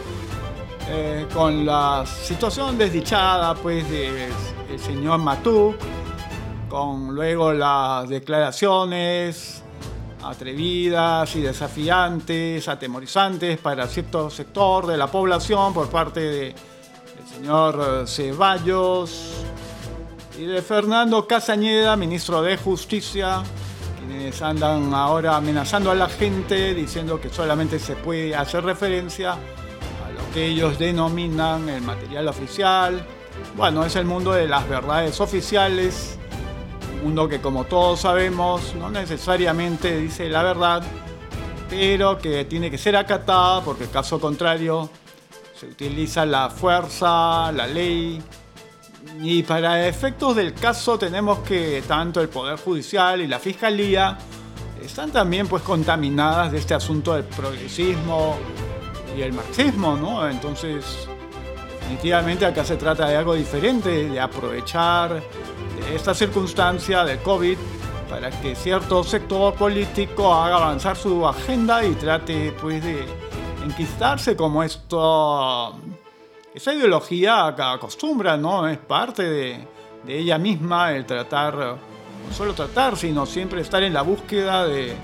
eh, 0.88 1.26
con 1.32 1.64
la 1.64 2.04
situación 2.06 2.78
desdichada 2.78 3.54
pues 3.54 3.88
del 3.90 4.78
señor 4.78 5.18
Matuk, 5.18 5.76
con 6.68 7.14
luego 7.14 7.52
las 7.52 8.08
declaraciones 8.08 9.62
atrevidas 10.22 11.34
y 11.34 11.40
desafiantes, 11.40 12.68
atemorizantes 12.68 13.58
para 13.58 13.86
cierto 13.86 14.30
sector 14.30 14.86
de 14.86 14.96
la 14.96 15.06
población 15.06 15.72
por 15.72 15.88
parte 15.88 16.20
del 16.20 16.54
señor 17.28 18.06
Ceballos 18.06 19.45
y 20.38 20.44
de 20.44 20.60
Fernando 20.60 21.26
Casañeda, 21.26 21.96
ministro 21.96 22.42
de 22.42 22.56
Justicia, 22.56 23.42
quienes 23.98 24.42
andan 24.42 24.92
ahora 24.92 25.36
amenazando 25.36 25.90
a 25.90 25.94
la 25.94 26.08
gente 26.08 26.74
diciendo 26.74 27.20
que 27.20 27.30
solamente 27.30 27.78
se 27.78 27.94
puede 27.96 28.34
hacer 28.34 28.64
referencia 28.64 29.32
a 29.32 30.10
lo 30.10 30.34
que 30.34 30.46
ellos 30.46 30.78
denominan 30.78 31.68
el 31.68 31.82
material 31.82 32.28
oficial. 32.28 33.06
Bueno, 33.56 33.84
es 33.84 33.96
el 33.96 34.04
mundo 34.04 34.32
de 34.32 34.46
las 34.46 34.68
verdades 34.68 35.20
oficiales, 35.20 36.18
un 36.96 37.04
mundo 37.04 37.28
que 37.28 37.40
como 37.40 37.64
todos 37.64 38.00
sabemos 38.00 38.74
no 38.74 38.90
necesariamente 38.90 39.96
dice 39.98 40.28
la 40.28 40.42
verdad, 40.42 40.82
pero 41.70 42.18
que 42.18 42.44
tiene 42.44 42.70
que 42.70 42.78
ser 42.78 42.96
acatada 42.96 43.62
porque 43.62 43.86
caso 43.86 44.20
contrario 44.20 44.90
se 45.58 45.66
utiliza 45.66 46.26
la 46.26 46.50
fuerza, 46.50 47.50
la 47.52 47.66
ley. 47.66 48.22
Y 49.20 49.42
para 49.42 49.86
efectos 49.86 50.36
del 50.36 50.54
caso 50.54 50.98
tenemos 50.98 51.40
que 51.40 51.82
tanto 51.86 52.20
el 52.20 52.28
Poder 52.28 52.58
Judicial 52.58 53.20
y 53.20 53.26
la 53.26 53.38
Fiscalía 53.38 54.18
están 54.82 55.10
también 55.10 55.48
pues 55.48 55.62
contaminadas 55.62 56.52
de 56.52 56.58
este 56.58 56.74
asunto 56.74 57.14
del 57.14 57.24
progresismo 57.24 58.36
y 59.16 59.22
el 59.22 59.32
marxismo, 59.32 59.96
¿no? 59.96 60.28
Entonces, 60.28 61.08
definitivamente 61.80 62.44
acá 62.44 62.64
se 62.64 62.76
trata 62.76 63.08
de 63.08 63.16
algo 63.16 63.34
diferente, 63.34 64.08
de 64.08 64.20
aprovechar 64.20 65.22
esta 65.92 66.14
circunstancia 66.14 67.04
de 67.04 67.18
COVID 67.18 67.56
para 68.08 68.30
que 68.30 68.54
cierto 68.54 69.02
sector 69.02 69.54
político 69.54 70.32
haga 70.32 70.56
avanzar 70.56 70.96
su 70.96 71.26
agenda 71.26 71.84
y 71.84 71.94
trate 71.94 72.52
pues 72.60 72.82
de 72.82 73.04
enquistarse 73.64 74.36
como 74.36 74.62
esto 74.62 75.76
esa 76.56 76.72
ideología 76.72 77.48
acostumbra, 77.48 78.38
¿no? 78.38 78.66
Es 78.66 78.78
parte 78.78 79.22
de, 79.22 79.68
de 80.04 80.18
ella 80.18 80.38
misma 80.38 80.92
el 80.92 81.04
tratar, 81.04 81.54
no 81.54 82.34
solo 82.34 82.54
tratar, 82.54 82.96
sino 82.96 83.26
siempre 83.26 83.60
estar 83.60 83.82
en 83.82 83.92
la 83.92 84.00
búsqueda 84.00 84.66
de 84.66 84.92
eh, 84.92 84.96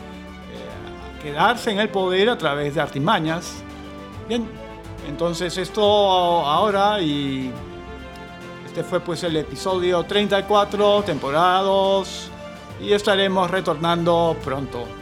quedarse 1.23 1.71
en 1.71 1.81
el 1.81 1.91
poder 1.91 2.31
a 2.31 2.39
través 2.39 2.75
de 2.75 2.81
artimañas. 2.81 3.63
Bien, 4.27 4.49
entonces 5.07 5.59
esto 5.59 5.83
ahora 5.83 7.03
y 7.03 7.53
este 8.67 8.83
fue 8.83 9.01
pues 9.01 9.23
el 9.23 9.37
episodio 9.37 10.05
34, 10.05 11.03
temporada 11.03 11.61
2, 11.61 12.31
y 12.81 12.95
estaremos 12.95 13.51
retornando 13.51 14.39
pronto. 14.43 15.02